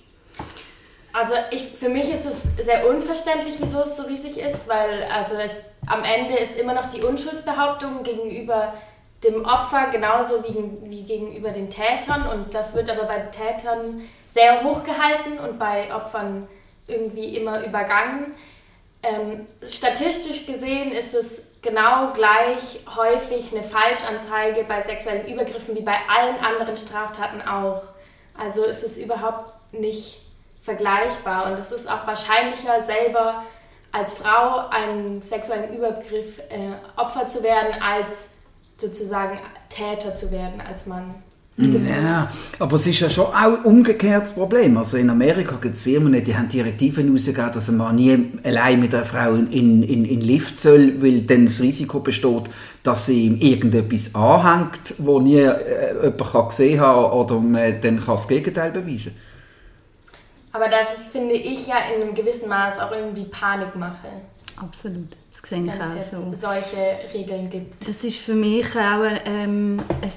Also 1.12 1.34
ich, 1.52 1.70
für 1.78 1.90
mich 1.90 2.12
ist 2.12 2.26
es 2.26 2.44
sehr 2.64 2.88
unverständlich, 2.88 3.56
wieso 3.60 3.82
es 3.82 3.98
so 3.98 4.04
riesig 4.04 4.38
ist, 4.38 4.68
weil 4.68 5.04
also 5.12 5.36
es, 5.36 5.72
am 5.88 6.04
Ende 6.04 6.36
ist 6.36 6.56
immer 6.58 6.74
noch 6.74 6.90
die 6.90 7.02
Unschuldsbehauptung 7.02 8.04
gegenüber 8.04 8.74
dem 9.24 9.44
Opfer 9.46 9.88
genauso 9.92 10.44
wie, 10.44 10.90
wie 10.90 11.04
gegenüber 11.04 11.50
den 11.50 11.72
Tätern 11.72 12.28
und 12.28 12.54
das 12.54 12.76
wird 12.76 12.90
aber 12.90 13.06
bei 13.06 13.20
Tätern 13.32 14.02
sehr 14.36 14.64
hoch 14.64 14.84
gehalten 14.84 15.40
und 15.40 15.58
bei 15.58 15.94
Opfern 15.94 16.48
irgendwie 16.88 17.36
immer 17.36 17.66
übergangen. 17.66 18.34
Ähm, 19.04 19.48
statistisch 19.66 20.46
gesehen 20.46 20.92
ist 20.92 21.14
es 21.14 21.42
genau 21.62 22.14
gleich 22.14 22.82
häufig 22.96 23.52
eine 23.52 23.64
Falschanzeige 23.64 24.64
bei 24.64 24.82
sexuellen 24.82 25.28
Übergriffen 25.28 25.76
wie 25.76 25.82
bei 25.82 25.98
allen 26.08 26.38
anderen 26.38 26.78
Straftaten 26.78 27.42
auch. 27.42 27.84
Also 28.38 28.64
ist 28.64 28.84
es 28.84 28.98
überhaupt 28.98 29.74
nicht 29.74 30.22
vergleichbar 30.62 31.46
und 31.46 31.60
es 31.60 31.72
ist 31.72 31.90
auch 31.90 32.06
wahrscheinlicher 32.06 32.84
selber 32.84 33.44
als 33.92 34.14
Frau 34.14 34.68
einen 34.70 35.22
sexuellen 35.22 35.74
Übergriff 35.76 36.40
äh, 36.50 36.74
Opfer 36.98 37.28
zu 37.28 37.42
werden, 37.42 37.82
als 37.82 38.32
sozusagen 38.78 39.40
Täter 39.70 40.16
zu 40.16 40.32
werden 40.32 40.62
als 40.62 40.86
Mann. 40.86 41.24
Ja, 41.60 42.32
aber 42.60 42.76
es 42.76 42.86
ist 42.86 43.00
ja 43.00 43.10
schon 43.10 43.26
auch 43.26 43.66
umgekehrt 43.66 44.22
das 44.22 44.36
Problem. 44.36 44.78
Also 44.78 44.98
in 44.98 45.10
Amerika 45.10 45.58
gibt 45.60 45.74
es 45.74 45.82
Firmen, 45.82 46.24
die 46.24 46.38
haben 46.38 46.50
Direktiven 46.50 47.12
rausgegeben, 47.12 47.52
dass 47.52 47.68
ein 47.68 47.78
Mann 47.78 47.96
nie 47.96 48.32
allein 48.44 48.80
mit 48.80 48.94
einer 48.94 49.06
Frau 49.06 49.34
in, 49.34 49.82
in, 49.82 50.06
in 50.06 50.22
Lift 50.22 50.60
soll, 50.60 51.02
weil 51.02 51.22
dann 51.22 51.46
das 51.46 51.60
Risiko 51.60 52.00
besteht, 52.00 52.44
dass 52.84 53.08
sie 53.08 53.26
ihm 53.26 53.40
irgendetwas 53.42 54.14
anhängt, 54.14 54.94
wo 55.00 55.20
nie 55.20 55.40
äh, 55.40 55.96
jemand 55.96 56.32
kann 56.32 56.48
gesehen 56.48 56.80
hat 56.80 57.12
oder 57.12 57.40
man 57.40 57.82
dann 57.82 58.06
kann 58.06 58.16
das 58.16 58.28
Gegenteil 58.28 58.70
beweisen 58.70 59.18
Aber 60.52 60.70
das 60.70 61.00
ist, 61.00 61.12
finde 61.12 61.34
ich, 61.34 61.66
ja 61.66 61.78
in 61.96 62.04
einem 62.04 62.14
gewissen 62.14 62.50
Maß 62.50 62.78
auch 62.78 62.92
irgendwie 62.92 63.26
Panikmache. 63.26 64.10
Absolut. 64.58 65.10
Das 65.32 65.50
sehe 65.50 65.64
ich 65.64 65.72
auch 65.72 65.96
es 66.00 66.12
so. 66.12 66.34
solche 66.36 67.16
Regeln 67.16 67.50
gibt. 67.50 67.88
Das 67.88 68.04
ist 68.04 68.20
für 68.20 68.36
mich 68.36 68.68
auch 68.76 69.04
ähm, 69.26 69.80
ein 70.02 70.12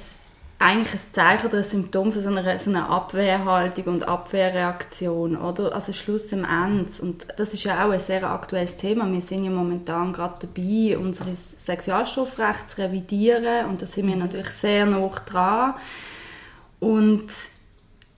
eigentlich 0.62 0.92
ein 0.92 1.12
Zeichen 1.12 1.46
oder 1.46 1.58
ein 1.58 1.64
Symptom 1.64 2.12
von 2.12 2.20
so 2.20 2.28
einer, 2.28 2.58
so 2.58 2.68
einer 2.68 2.90
Abwehrhaltung 2.90 3.94
und 3.94 4.06
Abwehrreaktion, 4.06 5.36
oder? 5.36 5.74
Also 5.74 5.94
Schluss 5.94 6.30
am 6.34 6.44
Ende. 6.44 6.90
Und 7.00 7.26
das 7.38 7.54
ist 7.54 7.64
ja 7.64 7.82
auch 7.84 7.90
ein 7.90 7.98
sehr 7.98 8.30
aktuelles 8.30 8.76
Thema. 8.76 9.10
Wir 9.10 9.22
sind 9.22 9.44
ja 9.44 9.50
momentan 9.50 10.12
gerade 10.12 10.46
dabei, 10.46 10.98
unser 10.98 11.24
Sexualstrafrecht 11.34 12.68
zu 12.68 12.82
revidieren 12.82 13.70
und 13.70 13.80
da 13.80 13.86
sind 13.86 14.06
wir 14.06 14.16
natürlich 14.16 14.50
sehr 14.50 14.84
nah 14.84 15.10
dran. 15.24 15.74
Und 16.78 17.30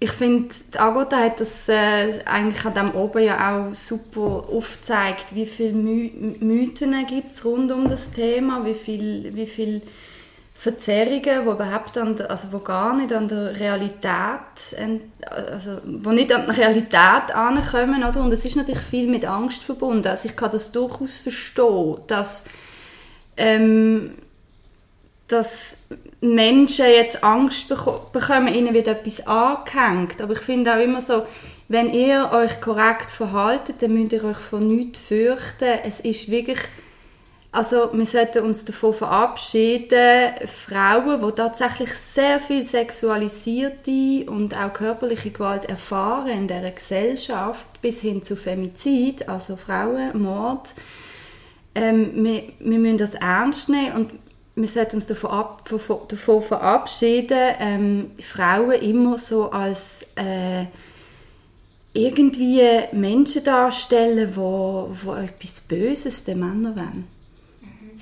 ich 0.00 0.10
finde, 0.10 0.52
Agota 0.78 1.18
hat 1.18 1.40
das 1.40 1.68
äh, 1.68 2.24
eigentlich 2.24 2.64
an 2.64 2.74
dem 2.74 2.90
oben 2.90 3.22
ja 3.22 3.68
auch 3.70 3.74
super 3.76 4.48
aufgezeigt, 4.50 5.32
wie 5.36 5.46
viele 5.46 5.74
My 5.74 6.36
Mythen 6.40 7.06
gibt 7.06 7.30
es 7.30 7.44
rund 7.44 7.70
um 7.70 7.88
das 7.88 8.10
Thema, 8.10 8.64
wie 8.64 8.74
viel, 8.74 9.30
wie 9.36 9.46
viel 9.46 9.82
Verzerrungen, 10.62 11.22
die 11.22 11.50
überhaupt 11.50 11.98
an 11.98 12.14
der, 12.14 12.30
also 12.30 12.52
wo 12.52 12.60
gar 12.60 12.94
nicht 12.94 13.12
an 13.12 13.26
der 13.26 13.58
Realität, 13.58 14.78
also 15.28 15.78
wo 15.84 16.10
nicht 16.12 16.32
an 16.32 16.46
der 16.46 16.56
Realität 16.56 17.34
ankommen, 17.34 18.04
oder? 18.04 18.20
Und 18.20 18.30
es 18.32 18.44
ist 18.44 18.54
natürlich 18.54 18.82
viel 18.82 19.08
mit 19.08 19.24
Angst 19.24 19.64
verbunden. 19.64 20.06
Also 20.06 20.28
ich 20.28 20.36
kann 20.36 20.52
das 20.52 20.70
durchaus 20.70 21.16
verstehen, 21.18 21.96
dass 22.06 22.44
ähm, 23.36 24.12
dass 25.26 25.74
Menschen 26.20 26.86
jetzt 26.86 27.24
Angst 27.24 27.68
bekommen, 27.68 28.54
ihnen 28.54 28.72
wird 28.72 28.86
etwas 28.86 29.26
angehängt. 29.26 30.20
Aber 30.20 30.34
ich 30.34 30.40
finde 30.40 30.76
auch 30.76 30.80
immer 30.80 31.00
so, 31.00 31.26
wenn 31.66 31.92
ihr 31.92 32.30
euch 32.32 32.60
korrekt 32.60 33.10
verhaltet, 33.10 33.82
dann 33.82 33.94
müsst 33.94 34.12
ihr 34.12 34.22
euch 34.22 34.38
von 34.38 34.68
nichts 34.68 35.00
fürchten. 35.00 35.80
Es 35.82 35.98
ist 35.98 36.30
wirklich 36.30 36.60
also 37.54 37.90
wir 37.92 38.06
sollten 38.06 38.44
uns 38.44 38.64
davon 38.64 38.94
verabschieden, 38.94 40.32
Frauen, 40.66 41.20
die 41.20 41.32
tatsächlich 41.32 41.90
sehr 41.92 42.40
viel 42.40 42.64
sexualisierte 42.64 44.24
und 44.26 44.56
auch 44.56 44.72
körperliche 44.72 45.30
Gewalt 45.30 45.66
erfahren 45.66 46.28
in 46.28 46.48
der 46.48 46.70
Gesellschaft, 46.70 47.66
bis 47.82 48.00
hin 48.00 48.22
zu 48.22 48.36
Femizid, 48.36 49.28
also 49.28 49.56
Frauenmord. 49.56 50.70
Ähm, 51.74 52.24
wir, 52.24 52.44
wir 52.58 52.78
müssen 52.78 52.96
das 52.96 53.14
ernst 53.16 53.68
nehmen 53.68 53.96
und 53.96 54.12
wir 54.54 54.68
sollten 54.68 54.96
uns 54.96 55.06
davon, 55.08 55.30
ab, 55.30 55.68
davon 56.08 56.42
verabschieden, 56.42 57.54
ähm, 57.58 58.10
Frauen 58.18 58.80
immer 58.80 59.18
so 59.18 59.50
als 59.50 60.06
äh, 60.16 60.64
irgendwie 61.92 62.62
Menschen 62.92 63.44
darstellen, 63.44 64.32
wo, 64.36 64.88
wo 65.04 65.14
etwas 65.16 65.60
Böses 65.60 66.24
den 66.24 66.40
Männern 66.40 66.76
wollen 66.76 67.11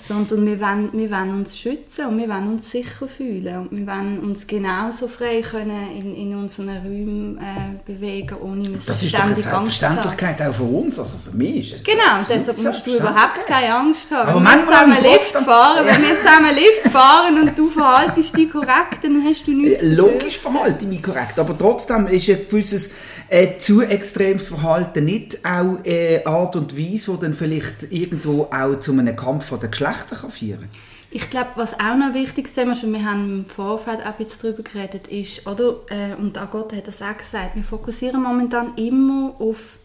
sondern 0.07 0.47
wir 0.47 0.61
wollen, 0.61 0.91
wir 0.93 1.11
wollen 1.11 1.35
uns 1.35 1.59
schützen 1.59 2.07
und 2.07 2.19
wir 2.19 2.29
wollen 2.29 2.49
uns 2.49 2.71
sicher 2.71 3.07
fühlen. 3.09 3.69
Und 3.69 3.71
wir 3.73 3.87
wollen 3.87 4.19
uns 4.19 4.47
genauso 4.47 5.09
frei 5.09 5.43
können 5.43 5.97
in, 5.97 6.15
in 6.15 6.37
unseren 6.37 6.69
Räumen 6.69 7.39
äh, 7.39 7.75
bewegen, 7.85 8.37
ohne 8.41 8.69
müssen 8.69 8.87
Das 8.87 9.03
ist 9.03 9.15
doch 9.15 9.21
eine 9.21 9.37
Selbstverständlichkeit 9.37 10.43
auch 10.43 10.55
für 10.55 10.65
uns, 10.65 10.99
also 10.99 11.17
für 11.19 11.37
mich 11.37 11.75
ist 11.75 11.85
Genau, 11.85 12.19
deshalb 12.29 12.59
musst 12.63 12.87
du 12.87 12.97
überhaupt 12.97 13.47
keine 13.47 13.75
Angst 13.75 14.11
haben. 14.11 14.29
Aber 14.31 14.41
wenn 14.41 14.59
wir 14.59 14.67
zusammen 14.67 15.03
Lift 15.03 15.33
fahren, 15.33 15.87
wenn 15.87 16.03
wir 16.03 16.17
zusammen 16.19 16.55
Lift 16.55 16.93
fahren 16.93 17.41
und 17.41 17.59
du 17.59 17.71
verhaltest 17.71 18.37
dich 18.37 18.51
korrekt, 18.51 19.03
dann 19.03 19.23
hast 19.25 19.47
du 19.47 19.53
nichts 19.53 19.83
Logisch 19.83 20.39
verhalte 20.39 20.85
ich 20.85 20.91
mich 20.91 21.03
korrekt, 21.03 21.39
aber 21.39 21.57
trotzdem 21.57 22.07
ist 22.07 22.29
ein 22.29 22.39
gewisses 22.49 22.91
äh, 23.29 23.59
zu 23.59 23.83
extremes 23.83 24.49
Verhalten 24.49 25.05
nicht 25.05 25.39
auch 25.45 25.85
äh, 25.85 26.25
Art 26.25 26.57
und 26.57 26.77
Weise, 26.77 27.13
die 27.13 27.21
dann 27.21 27.35
vielleicht 27.35 27.91
irgendwo 27.91 28.49
auch 28.51 28.79
zu 28.81 28.93
einem 28.93 29.15
Kampf 29.15 29.51
der 29.59 29.69
Geschlechter 29.69 29.90
kann 29.93 30.31
führen? 30.31 30.69
Ich 31.13 31.29
glaube, 31.29 31.51
was 31.57 31.75
auch 31.75 31.97
noch 31.97 32.15
wichtig 32.15 32.47
ist, 32.47 32.57
wir 32.57 33.05
haben 33.05 33.41
im 33.41 33.47
Vorfeld 33.47 34.01
auch 34.01 34.07
ein 34.19 34.27
darüber 34.41 34.63
geredet, 34.63 35.09
ist, 35.09 35.47
oder, 35.47 35.77
äh, 35.89 36.15
und 36.15 36.39
Agotte 36.39 36.77
hat 36.77 36.87
das 36.87 37.03
auch 37.03 37.17
gesagt, 37.17 37.57
wir 37.57 37.65
fokussieren 37.65 38.23
momentan 38.23 38.77
immer 38.77 39.35
auf 39.41 39.81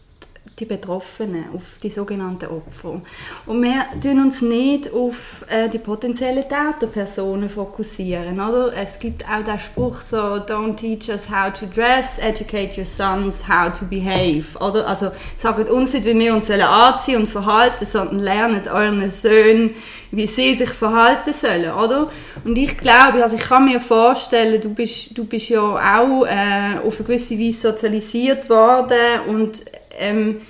die 0.58 0.64
Betroffenen, 0.64 1.44
auf 1.54 1.78
die 1.82 1.90
sogenannten 1.90 2.46
Opfer. 2.46 3.02
Und 3.44 3.62
wir 3.62 3.84
tun 4.02 4.22
uns 4.22 4.40
nicht 4.40 4.90
auf 4.90 5.44
äh, 5.48 5.68
die 5.68 5.78
potenziellen 5.78 6.44
Täterpersonen 6.48 7.50
fokussieren, 7.50 8.40
oder? 8.40 8.72
Es 8.74 8.98
gibt 8.98 9.24
auch 9.28 9.44
den 9.44 9.60
Spruch 9.60 10.00
so, 10.00 10.16
don't 10.16 10.76
teach 10.76 11.10
us 11.10 11.28
how 11.28 11.52
to 11.52 11.66
dress, 11.66 12.18
educate 12.18 12.78
your 12.78 12.86
sons 12.86 13.46
how 13.46 13.70
to 13.70 13.84
behave, 13.84 14.46
oder? 14.58 14.86
Also, 14.88 15.10
sagt 15.36 15.68
uns 15.68 15.92
nicht, 15.92 16.06
wie 16.06 16.18
wir 16.18 16.34
uns 16.34 16.50
anziehen 16.50 17.20
und 17.20 17.28
verhalten, 17.28 17.84
sondern 17.84 18.20
lernt 18.20 18.66
euren 18.66 19.10
Söhnen, 19.10 19.74
wie 20.10 20.26
sie 20.26 20.54
sich 20.54 20.70
verhalten 20.70 21.34
sollen, 21.34 21.72
oder? 21.72 22.10
Und 22.44 22.56
ich 22.56 22.78
glaube, 22.78 23.22
also 23.22 23.36
ich 23.36 23.42
kann 23.42 23.66
mir 23.66 23.80
vorstellen, 23.80 24.58
du 24.60 24.72
bist, 24.72 25.18
du 25.18 25.24
bist 25.24 25.50
ja 25.50 25.60
auch 25.60 26.24
äh, 26.24 26.78
auf 26.78 26.98
eine 26.98 27.06
gewisse 27.06 27.38
Weise 27.38 27.72
sozialisiert 27.72 28.48
worden 28.48 29.20
und 29.28 29.62
ähm, 29.98 30.40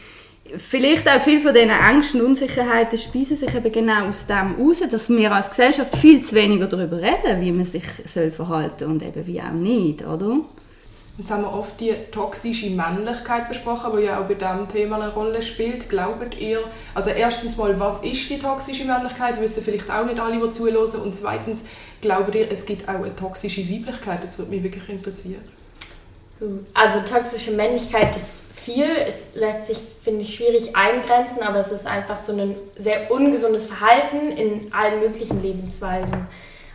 vielleicht 0.57 1.09
auch 1.09 1.21
viele 1.21 1.41
von 1.41 1.55
diesen 1.55 1.71
Ängsten 1.71 2.21
und 2.21 2.27
Unsicherheiten 2.29 2.99
speisen 2.99 3.37
sich 3.37 3.55
eben 3.55 3.73
genau 3.73 4.07
aus 4.09 4.27
dem 4.27 4.57
heraus, 4.57 4.83
dass 4.91 5.09
wir 5.09 5.33
als 5.33 5.51
Gesellschaft 5.51 5.97
viel 5.97 6.23
zu 6.23 6.35
weniger 6.35 6.67
darüber 6.67 6.99
reden, 6.99 7.41
wie 7.41 7.53
man 7.53 7.67
sich 7.67 7.85
soll 8.07 8.31
verhalten 8.31 8.85
und 8.91 9.03
eben 9.03 9.27
wie 9.27 9.41
auch 9.41 9.53
nicht, 9.53 10.07
oder? 10.07 10.39
Jetzt 11.19 11.31
haben 11.31 11.45
wir 11.45 11.53
oft 11.53 11.81
die 11.81 11.95
toxische 12.11 12.69
Männlichkeit 12.69 13.49
besprochen, 13.49 13.97
die 13.97 14.03
ja 14.05 14.21
auch 14.21 14.25
bei 14.25 14.35
diesem 14.35 14.69
Thema 14.69 14.97
eine 15.01 15.15
Rolle 15.15 15.41
spielt. 15.41 15.89
Glaubt 15.89 16.39
ihr, 16.39 16.61
also 16.95 17.09
erstens 17.09 17.57
mal, 17.57 17.79
was 17.81 18.03
ist 18.03 18.29
die 18.29 18.39
toxische 18.39 18.85
Männlichkeit? 18.85 19.41
Wissen 19.41 19.65
vielleicht 19.65 19.91
auch 19.91 20.05
nicht 20.05 20.21
alle, 20.21 20.39
die 20.39 20.51
zuhören. 20.53 21.01
Und 21.01 21.17
zweitens, 21.17 21.65
glaubt 22.03 22.35
ihr, 22.35 22.51
es 22.51 22.67
gibt 22.67 22.87
auch 22.87 22.97
eine 22.97 23.17
toxische 23.17 23.63
Weiblichkeit? 23.63 24.23
Das 24.23 24.37
würde 24.37 24.51
mich 24.51 24.63
wirklich 24.63 24.87
interessieren. 24.91 25.41
Also 26.75 27.01
toxische 27.01 27.53
Männlichkeit 27.53 28.15
ist 28.15 28.27
viel. 28.67 28.85
Es 28.85 29.15
lässt 29.35 29.67
sich, 29.67 29.79
finde 30.05 30.23
ich, 30.23 30.35
schwierig 30.35 30.77
eingrenzen, 30.77 31.43
aber 31.43 31.61
es 31.61 31.71
ist 31.71 31.87
einfach 31.87 32.19
so 32.19 32.33
ein 32.33 32.57
sehr 32.77 33.11
ungesundes 33.11 33.65
Verhalten 33.65 34.31
in 34.33 34.73
allen 34.75 35.01
möglichen 35.01 35.41
Lebensweisen. 35.41 36.27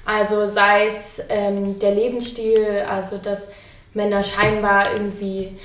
Also 0.05 0.47
sei 0.47 0.87
es 0.87 1.21
ähm, 1.29 1.77
der 1.79 1.93
Lebensstil, 1.93 2.83
also 2.89 3.17
dass 3.17 3.47
Männer 3.93 4.23
scheinbar 4.23 4.85
irgendwie 4.93 5.57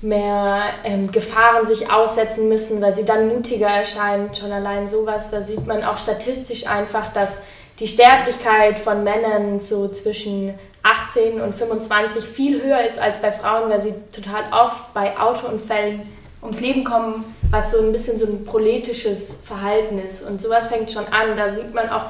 mehr 0.00 0.70
ähm, 0.84 1.12
Gefahren 1.12 1.66
sich 1.66 1.92
aussetzen 1.92 2.48
müssen, 2.48 2.80
weil 2.80 2.96
sie 2.96 3.04
dann 3.04 3.28
mutiger 3.28 3.68
erscheinen. 3.68 4.34
Schon 4.34 4.50
allein 4.50 4.88
sowas, 4.88 5.30
da 5.30 5.42
sieht 5.42 5.66
man 5.66 5.84
auch 5.84 5.98
statistisch 5.98 6.66
einfach, 6.66 7.12
dass 7.12 7.30
die 7.78 7.88
Sterblichkeit 7.88 8.78
von 8.78 9.04
Männern 9.04 9.60
so 9.60 9.88
zwischen 9.88 10.54
18 10.82 11.40
und 11.40 11.54
25 11.54 12.24
viel 12.24 12.62
höher 12.62 12.80
ist 12.84 12.98
als 12.98 13.20
bei 13.20 13.32
Frauen, 13.32 13.70
weil 13.70 13.80
sie 13.80 13.94
total 14.12 14.44
oft 14.52 14.92
bei 14.94 15.18
Autounfällen 15.18 16.02
ums 16.42 16.60
Leben 16.60 16.84
kommen, 16.84 17.34
was 17.50 17.72
so 17.72 17.80
ein 17.80 17.92
bisschen 17.92 18.18
so 18.18 18.26
ein 18.26 18.44
proletisches 18.44 19.36
Verhalten 19.44 19.98
ist. 19.98 20.22
Und 20.22 20.40
sowas 20.40 20.68
fängt 20.68 20.90
schon 20.90 21.06
an. 21.06 21.36
Da 21.36 21.52
sieht 21.52 21.74
man 21.74 21.90
auch 21.90 22.06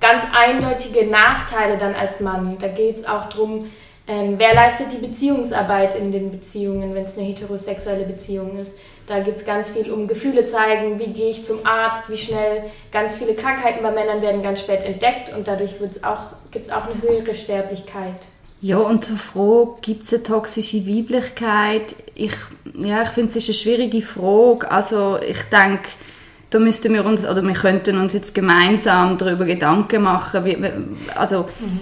ganz 0.00 0.22
eindeutige 0.36 1.06
Nachteile 1.06 1.78
dann 1.78 1.94
als 1.94 2.20
Mann. 2.20 2.58
Da 2.60 2.68
geht 2.68 2.96
es 2.96 3.06
auch 3.06 3.28
darum, 3.28 3.70
ähm, 4.08 4.34
wer 4.38 4.54
leistet 4.54 4.86
die 4.90 5.06
Beziehungsarbeit 5.06 5.94
in 5.94 6.10
den 6.10 6.30
Beziehungen, 6.30 6.94
wenn 6.94 7.04
es 7.04 7.18
eine 7.18 7.26
heterosexuelle 7.26 8.04
Beziehung 8.04 8.58
ist. 8.58 8.78
Da 9.06 9.20
geht 9.20 9.36
es 9.36 9.44
ganz 9.44 9.68
viel 9.68 9.90
um 9.90 10.08
Gefühle 10.08 10.46
zeigen, 10.46 10.98
wie 10.98 11.12
gehe 11.12 11.30
ich 11.30 11.44
zum 11.44 11.64
Arzt, 11.66 12.08
wie 12.08 12.16
schnell. 12.16 12.64
Ganz 12.90 13.16
viele 13.16 13.34
Krankheiten 13.34 13.82
bei 13.82 13.90
Männern 13.90 14.22
werden 14.22 14.42
ganz 14.42 14.60
spät 14.60 14.82
entdeckt 14.82 15.34
und 15.36 15.46
dadurch 15.46 15.78
gibt 15.78 15.96
es 15.96 16.04
auch, 16.04 16.32
auch 16.70 16.86
eine 16.86 17.02
höhere 17.02 17.34
Sterblichkeit. 17.34 18.16
Ja, 18.60 18.78
und 18.78 19.04
zur 19.04 19.18
Frage, 19.18 19.80
gibt 19.82 20.04
es 20.04 20.12
eine 20.12 20.22
toxische 20.22 20.86
Weiblichkeit? 20.86 21.94
Ich, 22.14 22.32
ja, 22.74 23.02
ich 23.02 23.10
finde, 23.10 23.30
es 23.30 23.36
ist 23.36 23.48
eine 23.48 23.54
schwierige 23.54 24.02
Frage. 24.02 24.70
Also 24.70 25.18
ich 25.20 25.42
denke, 25.44 25.90
da 26.50 26.58
müssten 26.58 26.92
wir 26.94 27.04
uns, 27.04 27.24
oder 27.24 27.42
wir 27.42 27.54
könnten 27.54 27.98
uns 27.98 28.14
jetzt 28.14 28.34
gemeinsam 28.34 29.18
darüber 29.18 29.44
Gedanken 29.44 30.02
machen, 30.02 30.44
wie, 30.44 30.56
also 31.14 31.48
mhm. 31.60 31.80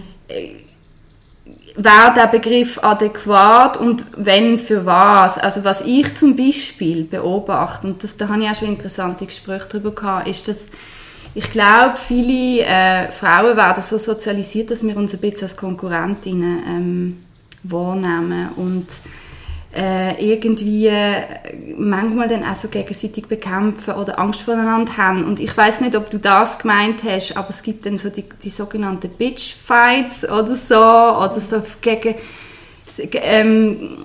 Wäre 1.77 2.15
der 2.15 2.27
Begriff 2.27 2.83
adäquat 2.83 3.77
und 3.77 4.05
wenn 4.17 4.59
für 4.59 4.87
was? 4.87 5.39
Also 5.39 5.65
was 5.65 5.83
ich 5.83 6.15
zum 6.15 6.37
Beispiel 6.37 7.05
beobachte, 7.05 7.87
und 7.87 8.03
das, 8.03 8.17
da 8.17 8.29
habe 8.29 8.43
ich 8.43 8.49
auch 8.49 8.55
schon 8.55 8.69
interessante 8.69 9.27
Gespräche 9.27 9.69
darüber 9.71 9.93
gehabt, 9.93 10.29
ist, 10.29 10.49
dass 10.49 10.69
ich 11.35 11.51
glaube, 11.51 11.99
viele 11.99 12.63
äh, 12.63 13.13
Frauen 13.13 13.59
werden 13.59 13.83
so 13.83 13.99
sozialisiert, 13.99 14.71
dass 14.71 14.83
wir 14.83 14.97
uns 14.97 15.13
ein 15.13 15.21
bisschen 15.21 15.49
als 15.49 15.57
Konkurrentinnen 15.57 16.63
ähm, 16.67 17.25
wahrnehmen 17.63 18.51
und 18.57 18.87
äh, 19.77 20.33
irgendwie 20.33 20.87
äh, 20.87 21.23
manchmal 21.77 22.29
dann 22.29 22.45
auch 22.45 22.57
so 22.57 22.69
gegenseitig 22.69 23.27
bekämpfen 23.27 23.95
oder 23.95 24.19
Angst 24.19 24.41
voneinander 24.41 24.97
haben. 24.97 25.25
Und 25.25 25.39
ich 25.39 25.55
weiß 25.55 25.83
nicht, 25.83 25.95
ob 25.95 26.11
du 26.11 26.19
das 26.19 26.59
gemeint 26.59 27.03
hast, 27.05 27.37
aber 27.37 27.51
es 27.51 27.63
gibt 27.63 27.85
dann 27.85 27.99
so 27.99 28.09
die, 28.09 28.25
die 28.43 28.49
sogenannten 28.49 29.11
Bitch-Fights 29.11 30.25
oder 30.25 30.57
so, 30.57 30.75
oder 30.75 31.41
so 31.41 31.63
gegen 31.83 32.15
ähm, 33.13 33.99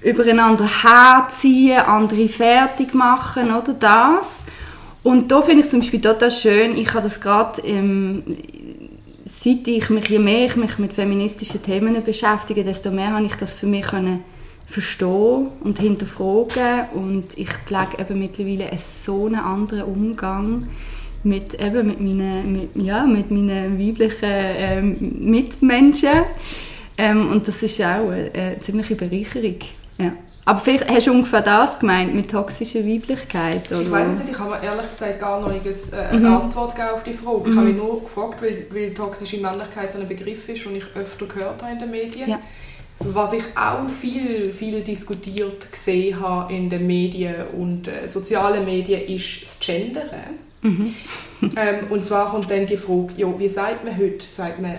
übereinander 0.00 0.68
herziehen, 0.84 1.78
andere 1.78 2.28
fertig 2.28 2.94
machen, 2.94 3.52
oder 3.52 3.74
das. 3.74 4.44
Und 5.02 5.32
da 5.32 5.42
finde 5.42 5.64
ich 5.64 5.70
zum 5.70 5.80
Beispiel 5.80 6.00
total 6.00 6.30
schön, 6.30 6.76
ich 6.76 6.94
habe 6.94 7.08
das 7.08 7.20
gerade 7.20 7.60
ähm, 7.62 8.22
seit 9.24 9.66
ich 9.66 9.90
mich, 9.90 10.08
je 10.08 10.20
mehr 10.20 10.46
ich 10.46 10.54
mich 10.54 10.78
mit 10.78 10.92
feministischen 10.92 11.62
Themen 11.64 12.00
beschäftige, 12.04 12.62
desto 12.62 12.92
mehr 12.92 13.12
habe 13.12 13.26
ich 13.26 13.34
das 13.34 13.58
für 13.58 13.66
mich 13.66 13.86
können 13.86 14.22
verstehen 14.66 15.48
und 15.60 15.78
hinterfragen 15.78 16.88
und 16.94 17.26
ich 17.36 17.50
pflege 17.50 17.98
eben 18.00 18.18
mittlerweile 18.18 18.70
einen 18.70 18.78
so 18.78 19.26
einen 19.26 19.36
anderen 19.36 19.82
Umgang 19.84 20.68
mit, 21.22 21.54
eben 21.54 21.88
mit, 21.88 22.00
meinen, 22.00 22.52
mit, 22.52 22.70
ja, 22.74 23.06
mit 23.06 23.30
meinen 23.30 23.78
weiblichen 23.78 24.30
ähm, 24.30 24.96
Mitmenschen 25.18 26.24
ähm, 26.98 27.30
und 27.30 27.48
das 27.48 27.62
ist 27.62 27.80
auch 27.80 28.10
eine, 28.10 28.30
eine 28.32 28.60
ziemliche 28.60 28.94
Bereicherung. 28.94 29.58
Ja. 29.98 30.12
Aber 30.46 30.58
vielleicht 30.58 30.88
hast 30.90 31.06
du 31.06 31.12
ungefähr 31.12 31.40
das 31.40 31.78
gemeint 31.78 32.14
mit 32.14 32.30
toxischer 32.30 32.80
Weiblichkeit? 32.80 33.66
Oder? 33.70 33.80
Ich 33.80 33.90
weiß 33.90 34.18
nicht, 34.18 34.30
ich 34.30 34.38
habe 34.38 34.50
mir 34.50 34.62
ehrlich 34.62 34.90
gesagt 34.90 35.18
gar 35.18 35.40
noch 35.40 35.48
nicht 35.48 35.64
eine 35.94 36.20
mhm. 36.20 36.34
Antwort 36.34 36.74
gegeben 36.74 36.94
auf 36.94 37.02
die 37.02 37.14
Frage. 37.14 37.40
Ich 37.44 37.46
mhm. 37.46 37.56
habe 37.56 37.66
mich 37.68 37.76
nur 37.76 38.02
gefragt, 38.02 38.42
weil, 38.42 38.66
weil 38.70 38.92
toxische 38.92 39.38
Männlichkeit 39.38 39.92
so 39.92 39.98
ein 40.00 40.06
Begriff 40.06 40.46
ist, 40.48 40.64
den 40.66 40.76
ich 40.76 40.84
öfter 40.94 41.26
gehört 41.26 41.62
habe 41.62 41.72
in 41.72 41.78
den 41.78 41.90
Medien. 41.90 42.28
Ja. 42.28 42.40
Was 43.00 43.32
ich 43.32 43.44
auch 43.56 43.88
viel, 43.88 44.52
viel 44.52 44.82
diskutiert 44.82 45.70
gesehen 45.70 46.20
habe 46.20 46.52
in 46.52 46.70
den 46.70 46.86
Medien 46.86 47.48
und 47.48 47.88
äh, 47.88 48.08
sozialen 48.08 48.64
Medien, 48.64 49.02
ist 49.02 49.42
das 49.42 49.58
Gendern. 49.58 50.38
Mhm. 50.62 50.94
ähm, 51.56 51.90
und 51.90 52.04
zwar 52.04 52.30
kommt 52.30 52.50
dann 52.50 52.66
die 52.66 52.76
Frage, 52.76 53.12
ja, 53.16 53.38
wie 53.38 53.48
sagt 53.48 53.84
man 53.84 53.96
heute? 53.96 54.24
Sagt 54.26 54.60
man 54.60 54.76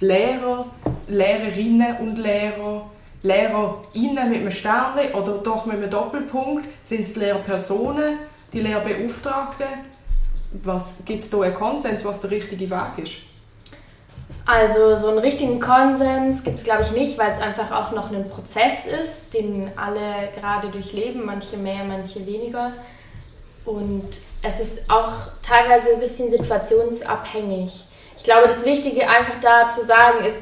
Lehrer, 0.00 0.66
Lehrerinnen 1.08 1.96
und 1.98 2.18
Lehrer, 2.18 2.90
LehrerInnen 3.22 4.28
mit 4.28 4.40
einem 4.40 4.52
Stern 4.52 4.98
oder 5.12 5.38
doch 5.38 5.66
mit 5.66 5.76
einem 5.76 5.90
Doppelpunkt? 5.90 6.68
Sind 6.84 7.00
es 7.00 7.14
die 7.14 7.20
Lehrpersonen, 7.20 8.18
die 8.52 8.60
Lehrbeauftragten? 8.60 9.66
Gibt 11.04 11.22
es 11.22 11.30
da 11.30 11.40
einen 11.40 11.54
Konsens, 11.54 12.04
was 12.04 12.20
der 12.20 12.30
richtige 12.30 12.70
Weg 12.70 12.98
ist? 13.02 13.12
Also 14.46 14.96
so 14.96 15.08
einen 15.08 15.18
richtigen 15.18 15.58
Konsens 15.58 16.44
gibt 16.44 16.58
es, 16.58 16.64
glaube 16.64 16.82
ich, 16.82 16.92
nicht, 16.92 17.18
weil 17.18 17.30
es 17.30 17.40
einfach 17.40 17.72
auch 17.72 17.92
noch 17.92 18.12
ein 18.12 18.28
Prozess 18.28 18.84
ist, 18.84 19.32
den 19.32 19.70
alle 19.76 20.28
gerade 20.38 20.68
durchleben, 20.68 21.24
manche 21.24 21.56
mehr, 21.56 21.82
manche 21.84 22.26
weniger. 22.26 22.72
Und 23.64 24.20
es 24.42 24.60
ist 24.60 24.90
auch 24.90 25.12
teilweise 25.42 25.94
ein 25.94 26.00
bisschen 26.00 26.30
situationsabhängig. 26.30 27.84
Ich 28.18 28.24
glaube, 28.24 28.48
das 28.48 28.64
Wichtige 28.66 29.08
einfach 29.08 29.40
da 29.40 29.68
zu 29.70 29.84
sagen 29.86 30.24
ist, 30.26 30.36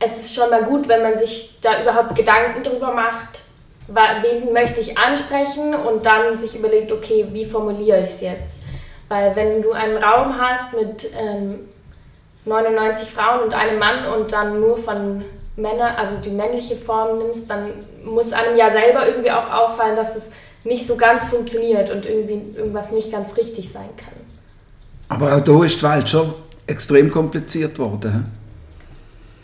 es 0.00 0.16
ist 0.16 0.34
schon 0.34 0.50
mal 0.50 0.64
gut, 0.64 0.88
wenn 0.88 1.02
man 1.02 1.18
sich 1.18 1.56
da 1.60 1.80
überhaupt 1.82 2.16
Gedanken 2.16 2.64
drüber 2.64 2.92
macht, 2.92 3.44
wen 3.86 4.52
möchte 4.52 4.80
ich 4.80 4.98
ansprechen 4.98 5.74
und 5.74 6.06
dann 6.06 6.38
sich 6.38 6.56
überlegt, 6.56 6.90
okay, 6.90 7.26
wie 7.30 7.44
formuliere 7.44 7.98
ich 7.98 8.10
es 8.10 8.20
jetzt? 8.20 8.58
Weil 9.08 9.36
wenn 9.36 9.62
du 9.62 9.72
einen 9.72 9.96
Raum 9.96 10.40
hast 10.40 10.72
mit 10.72 11.10
ähm, 11.16 11.68
99 12.44 13.10
Frauen 13.10 13.40
und 13.44 13.54
einem 13.54 13.78
Mann 13.78 14.06
und 14.06 14.32
dann 14.32 14.60
nur 14.60 14.76
von 14.76 15.24
Männern, 15.56 15.94
also 15.96 16.16
die 16.24 16.30
männliche 16.30 16.76
Form 16.76 17.18
nimmst, 17.18 17.48
dann 17.50 17.70
muss 18.04 18.32
einem 18.32 18.56
ja 18.56 18.70
selber 18.70 19.06
irgendwie 19.06 19.30
auch 19.30 19.50
auffallen, 19.50 19.96
dass 19.96 20.16
es 20.16 20.24
nicht 20.64 20.86
so 20.86 20.96
ganz 20.96 21.26
funktioniert 21.26 21.90
und 21.90 22.06
irgendwie 22.06 22.56
irgendwas 22.56 22.90
nicht 22.90 23.12
ganz 23.12 23.36
richtig 23.36 23.70
sein 23.70 23.88
kann. 23.96 24.14
Aber 25.08 25.36
auch 25.36 25.40
da 25.40 25.64
ist 25.64 25.80
die 25.80 25.86
Welt 25.86 26.08
schon 26.08 26.34
extrem 26.66 27.10
kompliziert 27.10 27.78
worden. 27.78 28.39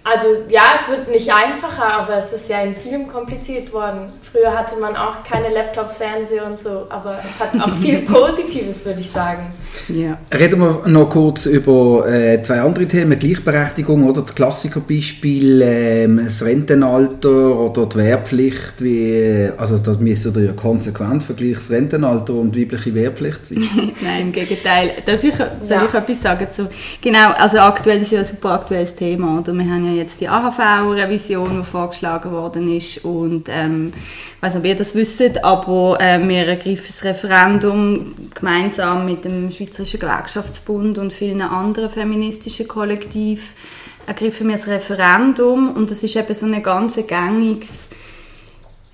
Also 0.09 0.29
ja, 0.49 0.63
es 0.77 0.89
wird 0.89 1.09
nicht 1.11 1.29
einfacher, 1.33 1.99
aber 1.99 2.19
es 2.19 2.33
ist 2.33 2.49
ja 2.49 2.61
in 2.61 2.77
vielem 2.77 3.09
kompliziert 3.09 3.73
worden. 3.73 4.13
Früher 4.23 4.57
hatte 4.57 4.77
man 4.77 4.95
auch 4.95 5.25
keine 5.25 5.53
Laptops, 5.53 5.97
Fernseher 5.97 6.47
und 6.47 6.61
so, 6.61 6.87
aber 6.91 7.19
es 7.25 7.41
hat 7.41 7.61
auch 7.61 7.77
viel 7.83 8.03
Positives, 8.03 8.85
würde 8.85 9.01
ich 9.01 9.11
sagen. 9.11 9.53
Ja. 9.89 10.17
Reden 10.33 10.61
wir 10.61 10.83
noch 10.87 11.11
kurz 11.11 11.47
über 11.47 12.09
äh, 12.09 12.41
zwei 12.41 12.61
andere 12.61 12.87
Themen, 12.87 13.19
Gleichberechtigung 13.19 14.05
oder 14.05 14.23
das 14.23 14.33
Klassikerbeispiel, 14.37 15.63
äh, 15.63 16.09
das 16.25 16.45
Rentenalter 16.45 17.59
oder 17.59 17.87
die 17.87 17.97
Wehrpflicht. 17.97 18.75
Wie, 18.79 19.51
also 19.57 19.79
da 19.79 19.95
müsste 19.95 20.41
ja 20.41 20.53
konsequent 20.53 21.25
vergleichen, 21.25 21.57
das 21.57 21.71
Rentenalter 21.71 22.35
und 22.35 22.57
weibliche 22.57 22.95
Wehrpflicht 22.95 23.45
sein. 23.45 23.69
Nein, 24.01 24.23
im 24.23 24.33
Gegenteil. 24.33 24.93
Darf 25.05 25.25
ich, 25.25 25.35
soll 25.35 25.49
ja. 25.69 25.85
ich 25.85 25.95
etwas 25.95 26.23
sagen? 26.23 26.47
Zu, 26.49 26.69
genau, 27.01 27.33
also 27.33 27.59
aktuell 27.59 28.03
ist 28.03 28.13
ja 28.13 28.21
ein 28.21 28.25
super 28.25 28.51
aktuelles 28.51 28.95
Thema. 28.95 29.41
Oder? 29.41 29.53
Wir 29.53 29.65
haben 29.65 29.85
ja 29.85 29.96
jetzt 29.97 30.21
die 30.21 30.29
AHV-Revision, 30.29 31.59
die 31.59 31.65
vorgeschlagen 31.65 32.33
worden 32.33 32.75
ist. 32.75 33.05
Und 33.05 33.49
ähm, 33.51 33.93
ich 34.37 34.43
weiß 34.43 34.55
nicht, 34.55 34.61
ob 34.61 34.67
ihr 34.67 34.77
das 34.77 34.95
wisst, 34.95 35.45
aber 35.45 36.01
äh, 36.01 36.21
wir 36.27 36.47
ergreifen 36.47 36.85
das 36.87 37.05
Referendum 37.05 38.15
gemeinsam 38.35 39.07
mit 39.07 39.25
dem 39.25 39.51
Schweizerischen 39.51 40.01
Gewerkschaftsbund 40.01 40.99
und 40.99 41.13
vielen 41.13 41.43
anderen 41.43 41.91
feministischen 41.91 42.69
Kollektiven 42.69 43.45
ergreifen 44.07 44.47
wir 44.47 44.55
das 44.55 44.69
Referendum 44.69 45.73
und 45.73 45.91
das 45.91 46.03
ist 46.03 46.17
eben 46.17 46.33
so 46.33 46.47
ein 46.47 46.63
ganz 46.63 46.95
gängiges 46.95 47.86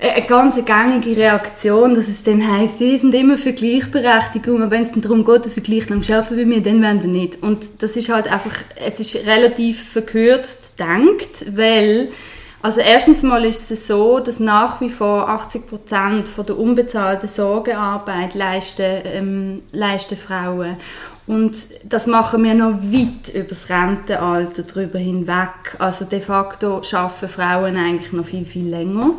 eine 0.03 0.27
ganz 0.27 0.57
gängige 0.65 1.17
Reaktion, 1.17 1.95
dass 1.95 2.09
es 2.09 2.25
dann 2.25 2.51
heisst, 2.51 2.79
sie 2.79 2.99
sind 2.99 3.15
immer 3.15 3.39
für 3.39 3.53
Gleichberechtigung, 3.53 4.63
aber 4.63 4.73
wenn 4.73 4.83
es 4.83 4.93
dann 4.93 5.03
darum 5.03 5.25
geht, 5.25 5.45
dass 5.45 5.55
sie 5.55 5.63
gleich 5.63 5.89
lang 5.89 6.03
arbeiten 6.11 6.37
wie 6.37 6.45
mir, 6.45 6.61
dann 6.61 6.83
wollen 6.83 7.01
sie 7.01 7.09
nicht. 7.09 7.43
Und 7.43 7.65
das 7.79 7.97
ist 7.97 8.09
halt 8.09 8.31
einfach, 8.31 8.57
es 8.77 8.99
ist 8.99 9.15
relativ 9.27 9.91
verkürzt 9.91 10.75
denkt, 10.79 11.57
weil 11.57 12.11
also 12.63 12.79
erstens 12.79 13.25
mal 13.25 13.45
ist 13.45 13.73
es 13.73 13.89
so, 13.89 14.21
dass 14.21 14.39
nach 14.39 14.81
wie 14.81 14.89
vor 14.89 15.29
80 15.29 15.67
Prozent 15.67 16.29
von 16.29 16.47
der 16.47 16.57
unbezahlten 16.57 17.29
Sorgearbeit 17.29 18.35
leisten, 18.35 19.03
ähm, 19.05 19.63
leisten 19.73 20.17
Frauen. 20.17 20.77
Und 21.27 21.57
das 21.85 22.07
machen 22.07 22.45
wir 22.45 22.55
noch 22.55 22.81
weit 22.83 23.35
über 23.35 23.49
das 23.49 23.69
Rentenalter 23.69 24.63
darüber 24.63 25.01
hinweg. 25.01 25.77
Also 25.79 26.05
de 26.05 26.21
facto 26.21 26.83
arbeiten 26.93 27.29
Frauen 27.29 27.77
eigentlich 27.77 28.13
noch 28.13 28.27
viel, 28.27 28.45
viel 28.45 28.69
länger. 28.69 29.15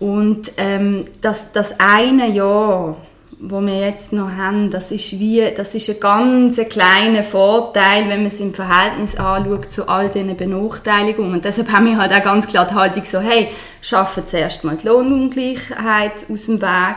Und 0.00 0.52
ähm, 0.56 1.04
das, 1.20 1.52
das 1.52 1.74
eine 1.78 2.30
Jahr, 2.30 2.96
wo 3.38 3.60
wir 3.60 3.80
jetzt 3.80 4.12
noch 4.12 4.30
haben, 4.30 4.70
das 4.70 4.90
ist 4.90 5.18
wie, 5.20 5.42
das 5.54 5.74
ist 5.74 5.90
ein 5.90 6.00
ganz 6.00 6.56
kleiner 6.68 7.22
Vorteil, 7.22 8.08
wenn 8.08 8.18
man 8.20 8.26
es 8.26 8.40
im 8.40 8.54
Verhältnis 8.54 9.16
anschaut 9.16 9.70
zu 9.70 9.86
all 9.88 10.08
diesen 10.08 10.36
Benachteiligungen. 10.36 11.34
Und 11.34 11.44
deshalb 11.44 11.70
haben 11.70 11.86
wir 11.86 11.98
halt 11.98 12.12
auch 12.12 12.24
ganz 12.24 12.46
klar 12.46 12.66
die 12.66 12.74
Haltung 12.74 13.04
so, 13.04 13.20
hey, 13.20 13.48
schaffen 13.82 14.26
zuerst 14.26 14.64
mal 14.64 14.76
die 14.76 14.88
Lohnungleichheit 14.88 16.26
aus 16.32 16.46
dem 16.46 16.62
Weg, 16.62 16.96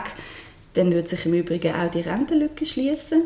dann 0.72 0.92
wird 0.92 1.08
sich 1.08 1.24
im 1.26 1.34
Übrigen 1.34 1.74
auch 1.74 1.90
die 1.90 2.00
Rentenlücke 2.00 2.64
schließen. 2.64 3.24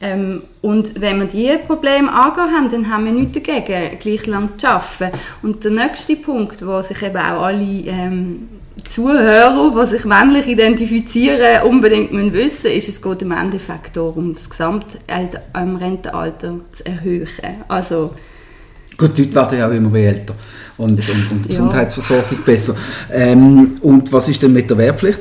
Ähm, 0.00 0.42
und 0.62 1.00
wenn 1.00 1.18
wir 1.18 1.26
diese 1.26 1.58
Probleme 1.58 2.12
angehen 2.12 2.54
haben, 2.54 2.70
dann 2.70 2.90
haben 2.90 3.04
wir 3.06 3.12
nichts 3.12 3.40
dagegen, 3.40 3.98
gleich 3.98 4.26
lang 4.26 4.58
zu 4.58 4.68
arbeiten. 4.68 5.18
Und 5.42 5.64
der 5.64 5.72
nächste 5.72 6.16
Punkt, 6.16 6.64
wo 6.66 6.80
sich 6.80 7.02
eben 7.02 7.16
auch 7.16 7.42
alle 7.42 7.62
ähm, 7.62 8.48
Zuhörer, 8.84 9.72
die 9.74 9.86
sich 9.90 10.04
männlich 10.04 10.46
identifizieren, 10.46 11.62
unbedingt 11.62 12.12
müssen 12.12 12.32
wissen 12.32 12.70
ist, 12.70 12.88
es 12.88 13.00
geht 13.00 13.22
im 13.22 13.32
Endeffekt 13.32 13.96
darum, 13.96 14.34
das 14.34 14.50
Gesamtrentenalter 14.50 16.60
zu 16.72 16.86
erhöhen. 16.86 17.28
Also, 17.68 18.12
Gut, 18.96 19.16
die 19.16 19.24
Leute 19.24 19.36
werden 19.36 19.58
ja 19.58 19.68
auch 19.68 19.72
immer 19.72 19.98
älter 19.98 20.34
und, 20.78 20.92
und, 20.92 21.32
und 21.32 21.44
die 21.44 21.48
Gesundheitsversorgung 21.48 22.38
ja. 22.38 22.44
besser. 22.44 22.76
Ähm, 23.12 23.76
und 23.82 24.12
was 24.12 24.28
ist 24.28 24.42
denn 24.42 24.52
mit 24.52 24.70
der 24.70 24.78
Wehrpflicht? 24.78 25.20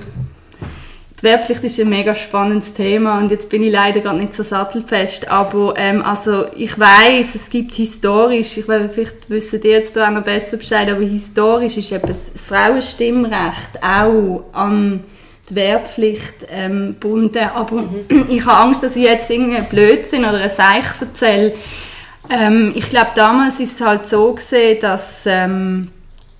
Die 1.26 1.32
Wehrpflicht 1.32 1.64
ist 1.64 1.80
ein 1.80 1.90
mega 1.90 2.14
spannendes 2.14 2.72
Thema 2.76 3.18
und 3.18 3.32
jetzt 3.32 3.50
bin 3.50 3.64
ich 3.64 3.72
leider 3.72 4.00
gerade 4.00 4.20
nicht 4.20 4.36
so 4.36 4.44
sattelfest, 4.44 5.28
aber 5.28 5.74
ähm, 5.76 6.04
also 6.04 6.46
ich 6.56 6.80
weiß, 6.80 7.34
es 7.34 7.50
gibt 7.50 7.74
historisch, 7.74 8.58
ich 8.58 8.68
weiß, 8.68 8.92
vielleicht 8.94 9.28
wissen 9.28 9.60
die 9.60 9.70
jetzt 9.70 9.96
da 9.96 10.08
auch 10.08 10.12
noch 10.12 10.24
besser 10.24 10.58
Bescheid, 10.58 10.88
aber 10.88 11.02
historisch 11.02 11.78
ist 11.78 11.92
eben 11.92 12.08
das 12.08 12.30
Frauenstimmrecht 12.36 13.82
auch 13.82 14.44
an 14.54 15.04
die 15.50 15.56
Wehrpflicht 15.56 16.46
ähm, 16.48 16.90
gebunden, 16.90 17.50
aber 17.56 17.82
mhm. 17.82 18.28
ich 18.30 18.46
habe 18.46 18.58
Angst, 18.58 18.84
dass 18.84 18.96
ich 18.96 19.06
jetzt 19.06 19.28
irgendwie 19.28 19.64
Blödsinn 19.64 20.26
oder 20.26 20.38
ein 20.42 20.52
Seich 20.52 20.86
erzähle. 21.02 21.56
Ähm, 22.30 22.72
ich 22.76 22.88
glaube, 22.92 23.14
damals 23.16 23.60
ist 23.60 23.80
es 23.80 23.84
halt 23.84 24.08
so 24.08 24.32
gesehen, 24.34 24.78
dass 24.80 25.24
ähm, 25.26 25.90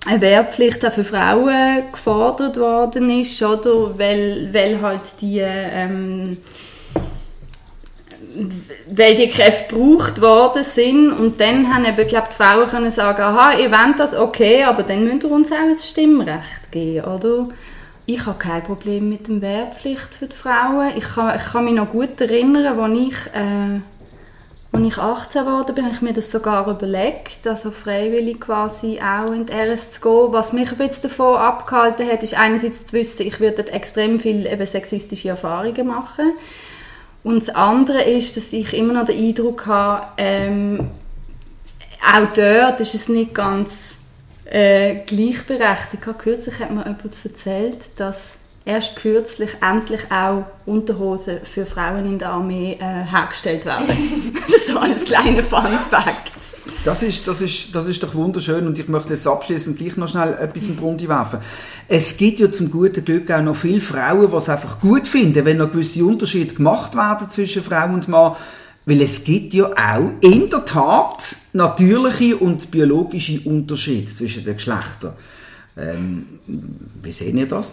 eine 0.06 0.20
Wehrpflicht 0.20 0.84
auch 0.86 0.92
für 0.92 1.04
Frauen 1.04 1.82
gefordert 1.90 2.56
worden 2.58 3.10
ist, 3.10 3.42
oder? 3.42 3.98
Weil, 3.98 4.48
weil 4.52 4.80
halt 4.80 5.20
die, 5.20 5.40
ähm, 5.40 6.38
weil 8.88 9.16
die 9.16 9.28
Kräfte 9.28 9.74
gebraucht 9.74 10.20
worden 10.20 10.64
sind 10.64 11.12
und 11.12 11.40
dann 11.40 11.74
haben 11.74 11.84
eben, 11.84 12.06
glaub, 12.06 12.30
die 12.30 12.36
Frauen 12.36 12.68
können 12.68 12.90
sagen, 12.90 13.22
aha, 13.22 13.58
ihr 13.58 13.70
wollt 13.70 13.98
das, 13.98 14.14
okay, 14.14 14.62
aber 14.62 14.82
dann 14.82 15.04
müsst 15.04 15.24
ihr 15.24 15.30
uns 15.30 15.52
auch 15.52 15.56
ein 15.56 15.74
Stimmrecht 15.74 16.70
geben, 16.70 17.04
oder? 17.06 17.48
Ich 18.08 18.24
habe 18.24 18.38
kein 18.38 18.62
Problem 18.62 19.08
mit 19.08 19.26
der 19.26 19.40
Wehrpflicht 19.40 20.14
für 20.14 20.28
die 20.28 20.36
Frauen. 20.36 20.92
Ich 20.96 21.14
kann, 21.14 21.36
ich 21.36 21.44
kann 21.44 21.64
mich 21.64 21.74
noch 21.74 21.90
gut 21.90 22.20
erinnern, 22.20 22.78
als 22.78 22.98
ich 22.98 23.16
äh, 23.34 23.80
als 24.76 24.86
ich 24.86 24.98
18 24.98 25.46
wurde, 25.46 25.82
habe 25.82 25.92
ich 25.92 26.02
mir 26.02 26.12
das 26.12 26.30
sogar 26.30 26.68
überlegt, 26.68 27.46
also 27.46 27.70
freiwillig 27.70 28.40
quasi 28.40 29.00
auch 29.00 29.32
in 29.32 29.46
die 29.46 29.52
RS 29.52 29.92
zu 29.92 30.00
gehen. 30.00 30.32
Was 30.32 30.52
mich 30.52 30.70
ein 30.70 30.78
bisschen 30.78 31.02
davon 31.02 31.36
abgehalten 31.36 32.08
hat, 32.08 32.22
ist 32.22 32.38
einerseits 32.38 32.86
zu 32.86 32.92
wissen, 32.94 33.26
ich 33.26 33.40
würde 33.40 33.70
extrem 33.72 34.20
viel 34.20 34.46
eben 34.46 34.66
sexistische 34.66 35.30
Erfahrungen 35.30 35.86
machen. 35.86 36.32
Und 37.22 37.48
das 37.48 37.54
andere 37.54 38.02
ist, 38.02 38.36
dass 38.36 38.52
ich 38.52 38.72
immer 38.72 38.92
noch 38.92 39.06
den 39.06 39.18
Eindruck 39.18 39.66
habe, 39.66 40.06
ähm, 40.16 40.90
auch 42.00 42.32
dort 42.34 42.80
ist 42.80 42.94
es 42.94 43.08
nicht 43.08 43.34
ganz 43.34 43.72
äh, 44.44 44.96
gleichberechtigt. 45.06 46.04
Kürzlich 46.18 46.58
hat 46.60 46.70
mir 46.70 46.84
jemand 46.84 47.24
erzählt, 47.24 47.78
dass 47.96 48.18
erst 48.66 48.96
kürzlich 48.96 49.50
endlich 49.62 50.02
auch 50.10 50.44
Unterhosen 50.66 51.38
für 51.44 51.64
Frauen 51.64 52.04
in 52.04 52.18
der 52.18 52.30
Armee 52.30 52.76
äh, 52.78 53.04
hergestellt 53.04 53.64
werden. 53.64 53.86
so 54.66 54.78
als 54.78 55.04
kleiner 55.04 55.44
Fun 55.44 55.78
Fact. 55.88 56.32
Das 56.84 57.02
ist, 57.02 57.26
das, 57.26 57.40
ist, 57.40 57.74
das 57.74 57.86
ist 57.86 58.02
doch 58.02 58.14
wunderschön 58.14 58.66
und 58.66 58.78
ich 58.78 58.88
möchte 58.88 59.14
jetzt 59.14 59.26
abschließend 59.26 59.78
gleich 59.78 59.96
noch 59.96 60.08
schnell 60.08 60.34
etwas 60.34 60.66
in 60.66 60.76
die 60.76 60.82
Runde 60.82 61.08
werfen. 61.08 61.38
Es 61.88 62.16
gibt 62.16 62.40
ja 62.40 62.50
zum 62.50 62.70
guten 62.70 63.04
Glück 63.04 63.30
auch 63.30 63.42
noch 63.42 63.56
viele 63.56 63.80
Frauen, 63.80 64.30
die 64.30 64.36
es 64.36 64.48
einfach 64.48 64.80
gut 64.80 65.06
finden, 65.06 65.44
wenn 65.44 65.58
noch 65.58 65.70
gewisse 65.70 66.04
Unterschiede 66.04 66.54
gemacht 66.54 66.96
werden 66.96 67.30
zwischen 67.30 67.62
Frau 67.62 67.86
und 67.86 68.08
Mann, 68.08 68.34
weil 68.84 69.00
es 69.02 69.22
gibt 69.22 69.54
ja 69.54 69.66
auch 69.66 70.10
in 70.20 70.50
der 70.50 70.64
Tat 70.64 71.36
natürliche 71.52 72.36
und 72.36 72.70
biologische 72.70 73.40
Unterschiede 73.44 74.12
zwischen 74.12 74.44
den 74.44 74.54
Geschlechtern. 74.54 75.12
Ähm, 75.76 76.40
wie 77.02 77.12
sehen 77.12 77.38
ihr 77.38 77.48
das? 77.48 77.72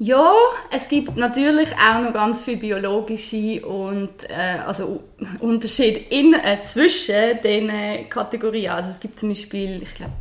Ja, 0.00 0.32
es 0.70 0.88
gibt 0.88 1.16
natürlich 1.16 1.70
auch 1.74 2.00
noch 2.00 2.12
ganz 2.12 2.42
viele 2.44 2.58
biologische 2.58 3.66
und 3.66 4.30
äh, 4.30 4.60
also 4.64 5.02
Unterschiede 5.40 5.98
in, 5.98 6.34
äh, 6.34 6.62
zwischen 6.62 7.42
den 7.42 8.08
Kategorien. 8.08 8.70
Also 8.70 8.90
es 8.90 9.00
gibt 9.00 9.18
zum 9.18 9.30
Beispiel, 9.30 9.82
ich 9.82 9.94
glaube, 9.94 10.12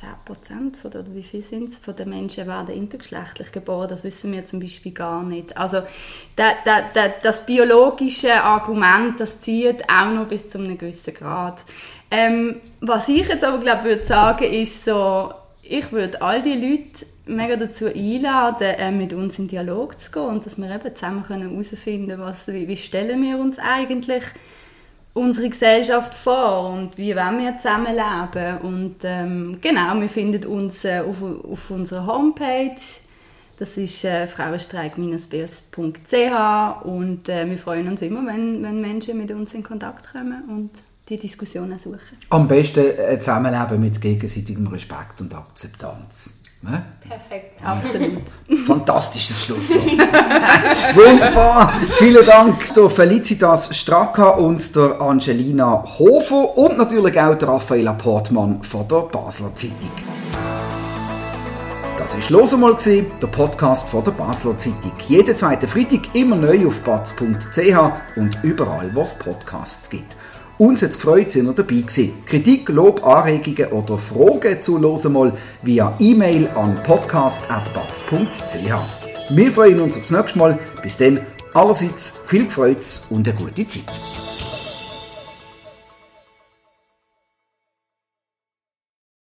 10% 0.00 0.76
von 0.76 0.90
der, 0.90 1.02
oder 1.02 1.14
wie 1.14 1.22
viel 1.22 1.42
sind 1.42 1.68
es, 1.68 1.78
von 1.78 1.94
den 1.94 2.08
Menschen 2.08 2.48
werden 2.48 2.74
intergeschlechtlich 2.74 3.52
geboren. 3.52 3.88
Das 3.88 4.02
wissen 4.02 4.32
wir 4.32 4.44
zum 4.46 4.58
Beispiel 4.58 4.92
gar 4.92 5.22
nicht. 5.22 5.56
Also 5.56 5.82
da, 6.34 6.52
da, 6.64 6.90
da, 6.92 7.08
das 7.22 7.46
biologische 7.46 8.42
Argument, 8.42 9.20
das 9.20 9.38
zieht 9.40 9.84
auch 9.88 10.10
noch 10.10 10.26
bis 10.26 10.48
zu 10.48 10.58
einem 10.58 10.76
gewissen 10.76 11.14
Grad. 11.14 11.62
Ähm, 12.10 12.60
was 12.80 13.08
ich 13.08 13.28
jetzt 13.28 13.44
aber 13.44 13.58
glaube 13.58 13.84
würde 13.84 14.04
sagen, 14.04 14.52
ist 14.52 14.84
so, 14.84 15.32
ich 15.70 15.92
würde 15.92 16.20
all 16.20 16.42
die 16.42 16.54
Leute 16.54 17.06
mega 17.26 17.54
dazu 17.54 17.86
einladen, 17.86 18.74
äh, 18.76 18.90
mit 18.90 19.12
uns 19.12 19.38
in 19.38 19.46
Dialog 19.46 20.00
zu 20.00 20.10
gehen 20.10 20.24
und 20.24 20.44
dass 20.44 20.58
wir 20.58 20.68
eben 20.68 20.96
zusammen 20.96 21.28
herausfinden 21.28 22.16
können, 22.16 22.36
wie, 22.46 22.68
wie 22.68 22.76
stellen 22.76 23.22
wir 23.22 23.38
uns 23.38 23.60
eigentlich 23.60 24.24
unsere 25.14 25.48
Gesellschaft 25.48 26.14
vor 26.14 26.70
und 26.70 26.98
wie 26.98 27.14
wollen 27.14 27.38
wir 27.38 27.56
zusammenleben. 27.58 28.58
Und 28.62 28.96
ähm, 29.04 29.58
genau, 29.60 30.00
wir 30.00 30.08
finden 30.08 30.44
uns 30.46 30.84
äh, 30.84 31.00
auf, 31.00 31.22
auf 31.22 31.70
unserer 31.70 32.06
Homepage, 32.06 32.74
das 33.58 33.76
ist 33.76 34.04
äh, 34.04 34.26
frauenstreik-bs.ch 34.26 36.84
und 36.84 37.28
äh, 37.28 37.48
wir 37.48 37.58
freuen 37.58 37.86
uns 37.88 38.02
immer, 38.02 38.26
wenn, 38.26 38.60
wenn 38.62 38.80
Menschen 38.80 39.18
mit 39.18 39.30
uns 39.30 39.54
in 39.54 39.62
Kontakt 39.62 40.10
kommen 40.12 40.42
und 40.48 40.70
die 41.10 41.18
Diskussionen 41.18 41.78
suchen. 41.78 42.00
Am 42.30 42.46
besten 42.46 42.86
äh, 42.86 43.18
zusammenleben 43.18 43.80
mit 43.80 44.00
gegenseitigem 44.00 44.66
Respekt 44.68 45.20
und 45.20 45.34
Akzeptanz. 45.34 46.30
Ne? 46.62 46.84
Perfekt. 47.00 47.60
Absolut. 47.64 48.22
Fantastisches 48.66 49.44
Schlusswort. 49.44 49.82
Wunderbar. 50.94 51.72
Vielen 51.98 52.24
Dank 52.24 52.74
der 52.74 52.90
Felicitas 52.90 53.74
Stracka 53.76 54.30
und 54.30 54.76
der 54.76 55.00
Angelina 55.00 55.84
Hofer 55.98 56.56
und 56.58 56.76
natürlich 56.76 57.18
auch 57.18 57.34
der 57.34 57.48
Raffaella 57.48 57.94
Portmann 57.94 58.62
von 58.62 58.86
der 58.86 59.00
Basler 59.00 59.54
Zeitung. 59.54 59.90
Das 61.96 62.14
war 62.14 62.40
«Los 62.40 62.54
einmal», 62.54 62.76
der 62.76 63.26
Podcast 63.26 63.88
von 63.88 64.04
der 64.04 64.12
Basler 64.12 64.56
Zeitung. 64.58 64.92
Jeden 65.08 65.36
zweiten 65.36 65.68
Freitag 65.68 66.14
immer 66.14 66.36
neu 66.36 66.66
auf 66.66 66.80
batz.ch 66.80 68.16
und 68.16 68.38
überall, 68.42 68.94
wo 68.94 69.02
es 69.02 69.14
Podcasts 69.14 69.88
gibt. 69.88 70.16
Uns 70.60 70.82
hat 70.82 70.90
es 70.90 70.96
gefreut, 70.96 71.30
sind 71.30 71.46
ihr 71.46 71.54
dabei 71.54 71.76
gewesen. 71.76 72.12
Kritik, 72.26 72.68
Lob, 72.68 73.02
Anregungen 73.02 73.72
oder 73.72 73.96
Fragen 73.96 74.60
zu 74.60 74.78
«Hören 74.78 75.12
mal» 75.14 75.32
via 75.62 75.96
E-Mail 75.98 76.48
an 76.48 76.74
podcast.batz.ch. 76.82 79.30
Wir 79.30 79.52
freuen 79.52 79.80
uns 79.80 79.96
aufs 79.96 80.10
nächste 80.10 80.38
Mal. 80.38 80.58
Bis 80.82 80.98
dann 80.98 81.20
allerseits 81.54 82.12
viel 82.26 82.50
Freude 82.50 82.82
und 83.08 83.26
eine 83.26 83.38
gute 83.38 83.66
Zeit. 83.66 84.29